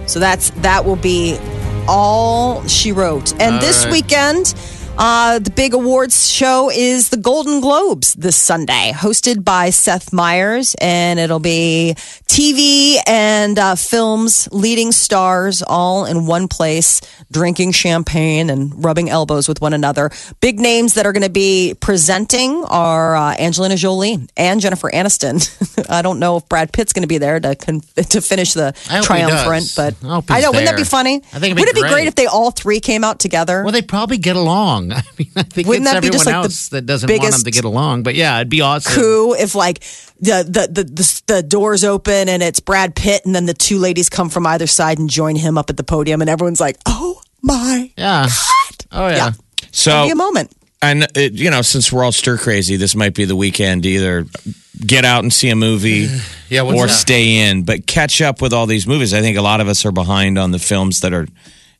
So 0.06 0.18
that's 0.20 0.50
that 0.62 0.84
will 0.84 0.96
be 0.96 1.38
all 1.88 2.62
she 2.66 2.92
wrote. 2.92 3.32
And 3.40 3.54
All 3.54 3.60
this 3.60 3.84
right. 3.84 3.92
weekend, 3.92 4.54
uh, 4.96 5.40
the 5.40 5.50
big 5.50 5.74
awards 5.74 6.30
show 6.30 6.70
is 6.70 7.08
the 7.08 7.16
Golden 7.16 7.60
Globes 7.60 8.14
this 8.14 8.36
Sunday, 8.36 8.92
hosted 8.94 9.44
by 9.44 9.70
Seth 9.70 10.12
Meyers, 10.12 10.76
and 10.80 11.18
it'll 11.18 11.40
be 11.40 11.94
TV 12.28 12.98
and 13.06 13.58
uh, 13.58 13.74
films 13.74 14.48
leading 14.52 14.92
stars 14.92 15.62
all 15.66 16.04
in 16.06 16.26
one 16.26 16.46
place, 16.46 17.00
drinking 17.32 17.72
champagne 17.72 18.50
and 18.50 18.84
rubbing 18.84 19.10
elbows 19.10 19.48
with 19.48 19.60
one 19.60 19.74
another. 19.74 20.10
Big 20.40 20.60
names 20.60 20.94
that 20.94 21.06
are 21.06 21.12
going 21.12 21.24
to 21.24 21.28
be 21.30 21.74
presenting 21.80 22.64
are 22.68 23.16
uh, 23.16 23.34
Angelina 23.36 23.76
Jolie 23.76 24.28
and 24.36 24.60
Jennifer 24.60 24.90
Aniston. 24.92 25.42
I 25.90 26.02
don't 26.02 26.20
know 26.20 26.36
if 26.36 26.48
Brad 26.48 26.72
Pitt's 26.72 26.92
going 26.92 27.02
to 27.02 27.08
be 27.08 27.18
there 27.18 27.40
to 27.40 27.56
con- 27.56 27.80
to 27.80 28.20
finish 28.20 28.52
the 28.52 28.74
I 28.88 28.96
hope 28.96 29.02
he 29.02 29.06
triumvirate, 29.06 29.72
but 29.76 29.94
I 30.04 30.20
I 30.30 30.40
know. 30.40 30.50
Wouldn't 30.50 30.66
that 30.66 30.76
be 30.76 30.84
funny? 30.84 31.16
I 31.16 31.40
think 31.40 31.44
it'd 31.44 31.56
be 31.56 31.62
Would 31.62 31.68
it 31.70 31.74
be 31.74 31.80
great 31.80 32.06
if 32.06 32.14
they 32.14 32.26
all 32.26 32.52
three 32.52 32.78
came 32.78 33.02
out 33.02 33.18
together? 33.18 33.64
Well, 33.64 33.72
they 33.72 33.82
probably 33.82 34.18
get 34.18 34.36
along. 34.36 34.83
Along. 34.90 35.02
I 35.02 35.02
mean, 35.18 35.30
I 35.36 35.42
think 35.42 35.68
Wouldn't 35.68 35.86
it's 35.86 35.92
that 35.92 36.02
be 36.02 36.08
everyone 36.08 36.12
just, 36.12 36.26
like, 36.26 36.34
the 36.34 36.38
else 36.38 36.68
that 36.70 36.86
doesn't 36.86 37.08
want 37.08 37.20
them 37.20 37.30
biggest 37.30 37.44
to 37.44 37.50
get 37.50 37.64
along. 37.64 38.02
But 38.02 38.14
yeah, 38.14 38.36
it'd 38.36 38.48
be 38.48 38.60
awesome. 38.60 38.92
coup 38.92 39.34
if 39.34 39.54
like 39.54 39.80
the, 40.20 40.44
the 40.44 40.68
the 40.70 40.84
the 40.84 41.22
the 41.26 41.42
doors 41.42 41.84
open 41.84 42.28
and 42.28 42.42
it's 42.42 42.60
Brad 42.60 42.94
Pitt 42.94 43.24
and 43.24 43.34
then 43.34 43.46
the 43.46 43.54
two 43.54 43.78
ladies 43.78 44.08
come 44.08 44.28
from 44.28 44.46
either 44.46 44.66
side 44.66 44.98
and 44.98 45.08
join 45.10 45.36
him 45.36 45.58
up 45.58 45.70
at 45.70 45.76
the 45.76 45.84
podium 45.84 46.20
and 46.20 46.30
everyone's 46.30 46.60
like, 46.60 46.76
"Oh 46.86 47.20
my 47.42 47.90
Yeah. 47.96 48.28
Oh 48.92 49.08
yeah. 49.08 49.16
Yeah. 49.16 49.32
So 49.72 50.04
be 50.04 50.10
a 50.10 50.16
moment." 50.16 50.52
And 50.82 51.06
it, 51.16 51.32
you 51.32 51.50
know, 51.50 51.62
since 51.62 51.90
we're 51.90 52.04
all 52.04 52.12
stir 52.12 52.36
crazy, 52.36 52.76
this 52.76 52.94
might 52.94 53.14
be 53.14 53.24
the 53.24 53.36
weekend 53.36 53.84
to 53.84 53.88
either 53.88 54.26
get 54.86 55.06
out 55.06 55.22
and 55.22 55.32
see 55.32 55.48
a 55.48 55.56
movie 55.56 56.08
Yeah, 56.50 56.62
or 56.62 56.86
that? 56.86 56.92
stay 56.92 57.48
in, 57.48 57.62
but 57.62 57.86
catch 57.86 58.20
up 58.20 58.42
with 58.42 58.52
all 58.52 58.66
these 58.66 58.86
movies. 58.86 59.14
I 59.14 59.22
think 59.22 59.38
a 59.38 59.42
lot 59.42 59.60
of 59.60 59.68
us 59.68 59.86
are 59.86 59.92
behind 59.92 60.38
on 60.38 60.50
the 60.50 60.58
films 60.58 61.00
that 61.00 61.14
are 61.14 61.26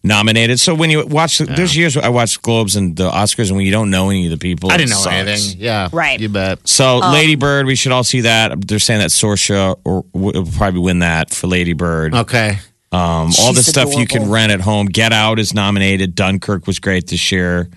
nominated. 0.04 0.60
So 0.60 0.74
when 0.74 0.90
you 0.90 1.04
watch, 1.06 1.38
there's 1.38 1.76
years 1.76 1.96
I 1.96 2.08
watched 2.10 2.42
Globes 2.42 2.76
and 2.76 2.96
the 2.96 3.10
Oscars, 3.10 3.48
and 3.48 3.56
when 3.56 3.66
you 3.66 3.72
don't 3.72 3.90
know 3.90 4.10
any 4.10 4.26
of 4.26 4.30
the 4.30 4.38
people, 4.38 4.70
I 4.70 4.76
didn't 4.76 4.90
know 4.90 4.96
sucks. 4.98 5.14
anything. 5.14 5.60
Yeah. 5.60 5.88
Right. 5.92 6.20
You 6.20 6.28
bet. 6.28 6.68
So 6.68 6.98
Lady 6.98 7.34
Bird, 7.34 7.66
we 7.66 7.74
should 7.74 7.90
all 7.92 8.04
see 8.04 8.20
that. 8.20 8.68
They're 8.68 8.78
saying 8.78 9.00
that 9.00 9.10
Saoirse 9.10 9.76
or 9.84 10.04
will 10.12 10.46
probably 10.56 10.80
win 10.80 11.00
that 11.00 11.30
for 11.30 11.46
Lady 11.48 11.72
Bird. 11.72 12.14
Okay. 12.14 12.58
Um, 12.92 13.32
all 13.40 13.52
the 13.52 13.54
She's 13.56 13.66
stuff 13.66 13.92
you 13.96 14.06
can 14.06 14.30
rent 14.30 14.52
at 14.52 14.60
home. 14.60 14.86
Get 14.86 15.12
Out 15.12 15.40
is 15.40 15.52
nominated. 15.52 16.14
Dunkirk 16.14 16.68
was 16.68 16.78
great 16.78 17.08
this 17.08 17.32
year. 17.32 17.68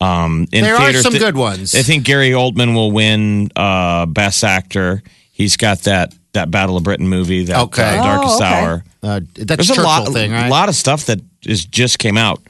Um, 0.00 0.46
in 0.52 0.62
There 0.64 0.76
are 0.76 0.92
some 0.94 1.12
th- 1.12 1.22
good 1.22 1.36
ones. 1.36 1.74
I 1.74 1.82
think 1.82 2.04
Gary 2.04 2.30
Oldman 2.30 2.74
will 2.74 2.90
win 2.92 3.50
uh, 3.56 4.06
Best 4.06 4.44
Actor. 4.44 5.02
He's 5.32 5.56
got 5.56 5.80
that 5.80 6.14
that 6.32 6.50
Battle 6.50 6.76
of 6.76 6.82
Britain 6.84 7.08
movie, 7.08 7.44
that 7.44 7.58
Okay. 7.64 7.98
uh, 7.98 8.02
Darkest 8.02 8.34
Oh, 8.34 8.44
okay. 8.44 8.44
Hour. 8.54 8.84
Uh, 9.02 9.20
that's 9.34 9.68
There's 9.68 9.78
a 9.78 9.82
lot, 9.82 10.08
thing, 10.12 10.32
right? 10.32 10.46
a 10.48 10.50
lot 10.50 10.68
of 10.68 10.74
stuff 10.74 11.06
that 11.06 11.20
is 11.46 11.64
just 11.64 11.98
came 11.98 12.16
out. 12.18 12.42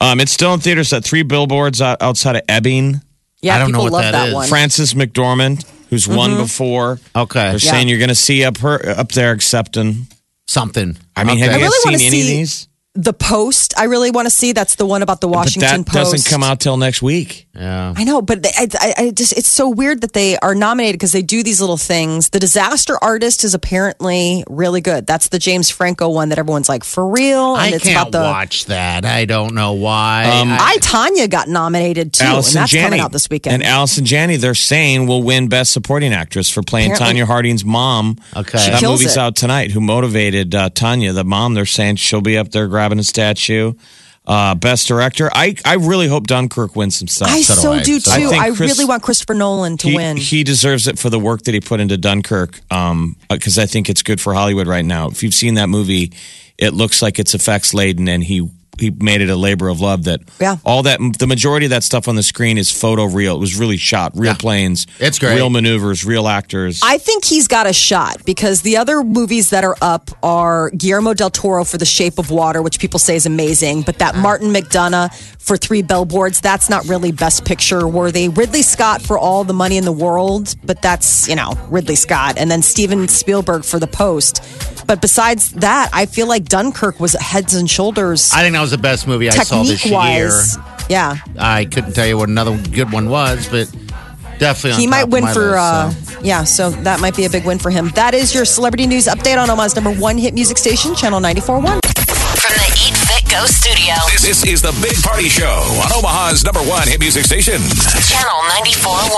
Um, 0.00 0.20
it's 0.20 0.32
still 0.32 0.52
in 0.54 0.60
theaters 0.60 0.92
at 0.92 1.04
three 1.04 1.22
billboards 1.22 1.80
out, 1.82 2.02
outside 2.02 2.36
of 2.36 2.42
Ebbing. 2.48 3.00
Yeah, 3.42 3.56
I 3.56 3.58
don't 3.58 3.72
know 3.72 3.82
what 3.82 3.92
love 3.92 4.02
that 4.02 4.12
that, 4.12 4.28
is. 4.28 4.34
one. 4.34 4.48
Frances 4.48 4.94
McDormand, 4.94 5.66
who's 5.90 6.08
won 6.08 6.30
Mm-hmm. 6.30 6.42
before. 6.42 6.98
Okay. 7.14 7.50
They're 7.50 7.58
saying 7.58 7.88
you're 7.88 7.98
going 7.98 8.08
to 8.08 8.14
see 8.14 8.44
up 8.44 8.58
her 8.58 8.88
up 8.88 9.12
there 9.12 9.32
accepting. 9.32 10.06
Something. 10.46 10.96
I 11.16 11.24
mean, 11.24 11.36
Okay. 11.38 11.46
have 11.50 11.60
you 11.60 11.66
I 11.66 11.68
guys 11.68 11.70
really 11.84 11.98
seen 11.98 12.06
wanna 12.10 12.16
any 12.16 12.20
of 12.20 12.26
these? 12.38 12.68
The 12.96 13.12
Post, 13.12 13.74
I 13.76 13.84
really 13.84 14.12
want 14.12 14.26
to 14.26 14.30
see. 14.30 14.52
That's 14.52 14.76
the 14.76 14.86
one 14.86 15.02
about 15.02 15.20
the 15.20 15.26
But 15.26 15.34
Washington 15.36 15.82
that 15.82 15.86
Post. 15.86 16.12
doesn't 16.12 16.30
come 16.30 16.44
out 16.44 16.60
till 16.60 16.76
next 16.76 17.02
week. 17.02 17.48
Yeah. 17.52 17.92
I 17.96 18.04
know, 18.04 18.22
but 18.22 18.46
I, 18.46 18.68
I, 18.80 18.94
I 19.06 19.10
just 19.10 19.32
it's 19.36 19.48
so 19.48 19.68
weird 19.68 20.00
that 20.02 20.12
they 20.12 20.36
are 20.38 20.54
nominated 20.54 20.94
because 20.94 21.10
they 21.12 21.22
do 21.22 21.42
these 21.42 21.60
little 21.60 21.76
things. 21.76 22.28
The 22.30 22.38
Disaster 22.38 22.96
Artist 23.02 23.42
is 23.42 23.52
apparently 23.54 24.44
really 24.48 24.80
good. 24.80 25.06
That's 25.08 25.28
the 25.28 25.38
James 25.40 25.70
Franco 25.70 26.08
one 26.08 26.28
that 26.28 26.38
everyone's 26.38 26.68
like 26.68 26.84
for 26.84 27.06
real, 27.08 27.54
and 27.56 27.62
I 27.74 27.76
it's 27.76 27.84
can't 27.84 27.96
about 28.08 28.12
the. 28.12 28.20
watch 28.24 28.66
that. 28.66 29.04
I 29.04 29.24
don't 29.24 29.54
know 29.54 29.72
why. 29.72 30.24
Um, 30.26 30.48
I 30.52 30.76
Tonya 30.80 31.28
got 31.28 31.48
nominated 31.48 32.12
too, 32.12 32.24
Allison 32.24 32.58
and 32.58 32.62
that's 32.62 32.72
Janney 32.72 32.84
coming 32.86 33.00
out 33.00 33.10
this 33.12 33.28
weekend. 33.28 33.54
And 33.54 33.62
Allison 33.64 34.04
Janney, 34.04 34.36
they're 34.36 34.54
saying 34.54 35.06
will 35.08 35.22
win 35.24 35.48
Best 35.48 35.72
Supporting 35.72 36.12
Actress 36.12 36.48
for 36.48 36.62
playing 36.62 36.92
Apparently- 36.92 37.22
Tonya 37.22 37.26
Harding's 37.26 37.64
mom. 37.64 38.18
Okay. 38.36 38.58
She 38.58 38.70
that 38.70 38.82
movie's 38.82 39.16
it. 39.16 39.18
out 39.20 39.34
tonight. 39.34 39.72
Who 39.72 39.80
motivated 39.80 40.54
uh, 40.54 40.70
Tonya, 40.70 41.12
the 41.12 41.24
mom? 41.24 41.54
They're 41.54 41.66
saying 41.66 41.96
she'll 41.96 42.20
be 42.20 42.38
up 42.38 42.50
there 42.50 42.68
grabbing 42.84 42.98
a 42.98 43.04
statue. 43.04 43.72
Uh, 44.26 44.54
best 44.54 44.88
director. 44.88 45.30
I 45.34 45.54
I 45.66 45.74
really 45.74 46.08
hope 46.08 46.26
Dunkirk 46.26 46.76
wins 46.76 46.96
some 46.96 47.08
stuff. 47.08 47.28
I 47.28 47.42
so 47.42 47.74
do 47.78 47.78
so 47.78 47.84
do 47.84 48.00
So 48.00 48.18
too. 48.18 48.26
I. 48.34 48.38
I 48.38 48.46
I, 48.46 48.50
Chris- 48.54 48.72
really 48.72 48.86
want 48.88 49.02
Christopher 49.02 49.34
Nolan 49.34 49.76
to 49.78 49.88
he, 49.88 49.96
win. 49.96 50.16
he 50.16 50.44
deserves 50.44 50.86
it 50.88 50.98
for 50.98 51.10
the 51.10 51.18
work 51.18 51.42
that 51.42 51.52
he 51.52 51.60
put 51.60 51.78
into 51.80 51.98
Dunkirk. 51.98 52.60
Um, 52.72 53.16
because 53.28 53.58
I 53.58 53.66
think 53.66 53.90
it's 53.90 54.02
good 54.02 54.20
for 54.22 54.32
Hollywood 54.32 54.66
right 54.66 54.84
now. 54.84 55.08
If 55.08 55.22
you've 55.22 55.34
seen 55.34 55.54
that 55.54 55.68
movie, 55.68 56.12
it 56.56 56.72
looks 56.72 57.02
like 57.02 57.18
it's 57.18 57.34
effects 57.34 57.74
laden, 57.74 58.08
and 58.08 58.24
he 58.24 58.48
he 58.78 58.90
made 58.90 59.20
it 59.20 59.30
a 59.30 59.36
labor 59.36 59.68
of 59.68 59.80
love. 59.80 60.04
That 60.04 60.20
Yeah. 60.40 60.56
all 60.64 60.82
that 60.82 61.00
the 61.18 61.26
majority 61.26 61.66
of 61.66 61.70
that 61.70 61.84
stuff 61.84 62.08
on 62.08 62.16
the 62.16 62.22
screen 62.22 62.58
is 62.58 62.70
photo 62.70 63.04
real. 63.04 63.36
It 63.36 63.40
was 63.40 63.56
really 63.56 63.76
shot, 63.76 64.12
real 64.14 64.34
planes. 64.34 64.86
It's 64.98 65.18
great. 65.18 65.34
real 65.36 65.50
maneuvers, 65.50 66.04
real 66.04 66.28
actors. 66.28 66.80
I 66.82 66.98
think 66.98 67.24
he's 67.24 67.48
got 67.48 67.66
a 67.66 67.72
shot 67.72 68.24
because 68.24 68.62
the 68.62 68.76
other 68.76 69.02
movies 69.02 69.50
that 69.50 69.64
are 69.64 69.76
up 69.80 70.10
are 70.22 70.70
Guillermo 70.70 71.14
del 71.14 71.30
Toro 71.30 71.64
for 71.64 71.78
The 71.78 71.84
Shape 71.86 72.18
of 72.18 72.30
Water, 72.30 72.62
which 72.62 72.78
people 72.78 72.98
say 72.98 73.16
is 73.16 73.26
amazing, 73.26 73.82
but 73.82 73.98
that 73.98 74.16
Martin 74.16 74.52
McDonagh 74.52 75.12
for 75.38 75.56
Three 75.56 75.82
Billboards, 75.82 76.40
that's 76.40 76.70
not 76.70 76.86
really 76.88 77.12
Best 77.12 77.44
Picture 77.44 77.86
worthy. 77.86 78.28
Ridley 78.28 78.62
Scott 78.62 79.02
for 79.02 79.18
All 79.18 79.44
the 79.44 79.52
Money 79.52 79.76
in 79.76 79.84
the 79.84 79.92
World, 79.92 80.54
but 80.64 80.80
that's, 80.82 81.28
you 81.28 81.36
know, 81.36 81.52
Ridley 81.70 81.96
Scott. 81.96 82.34
And 82.38 82.50
then 82.50 82.62
Steven 82.62 83.08
Spielberg 83.08 83.64
for 83.64 83.78
The 83.78 83.86
Post. 83.86 84.42
But 84.86 85.00
besides 85.00 85.50
that, 85.52 85.90
I 85.92 86.06
feel 86.06 86.26
like 86.26 86.44
Dunkirk 86.44 87.00
was 87.00 87.12
heads 87.14 87.54
and 87.54 87.70
shoulders 87.70 88.30
I 88.34 88.42
think 88.42 88.54
that 88.54 88.60
was 88.64 88.70
the 88.70 88.78
best 88.78 89.06
movie 89.06 89.28
I 89.28 89.32
saw 89.32 89.62
this 89.62 89.82
technique 89.82 90.16
year. 90.16 90.30
Yeah. 90.88 91.16
I 91.38 91.66
couldn't 91.66 91.92
tell 91.92 92.06
you 92.06 92.16
what 92.16 92.30
another 92.30 92.56
good 92.72 92.90
one 92.92 93.10
was, 93.10 93.46
but 93.48 93.70
definitely 94.38 94.72
on 94.72 94.80
He 94.80 94.86
top 94.86 94.90
might 94.90 95.02
of 95.04 95.12
win 95.12 95.24
my 95.24 95.32
for, 95.34 95.50
list, 95.50 95.58
uh, 95.58 95.90
so. 95.90 96.20
yeah, 96.22 96.44
so 96.44 96.70
that 96.70 97.00
might 97.00 97.14
be 97.14 97.26
a 97.26 97.30
big 97.30 97.44
win 97.44 97.58
for 97.58 97.70
him. 97.70 97.90
That 97.94 98.14
is 98.14 98.34
your 98.34 98.46
celebrity 98.46 98.86
news 98.86 99.04
update 99.06 99.36
on 99.36 99.50
Omaha's 99.50 99.74
number 99.76 99.92
one 99.92 100.16
hit 100.16 100.32
music 100.32 100.56
station, 100.56 100.94
Channel 100.94 101.20
94.1. 101.20 101.80
From 102.40 102.52
the 102.56 102.72
Eat 102.88 102.96
Fit 102.96 103.28
Go 103.30 103.44
studio, 103.44 103.94
This, 104.12 104.22
this 104.22 104.44
is 104.46 104.62
the 104.62 104.72
Big 104.80 104.96
Party 105.02 105.28
Show 105.28 105.60
on 105.84 105.92
Omaha's 105.92 106.42
number 106.44 106.60
one 106.60 106.88
hit 106.88 107.00
music 107.00 107.24
station. 107.24 107.60
Channel 107.60 108.40
94.1. 108.64 109.12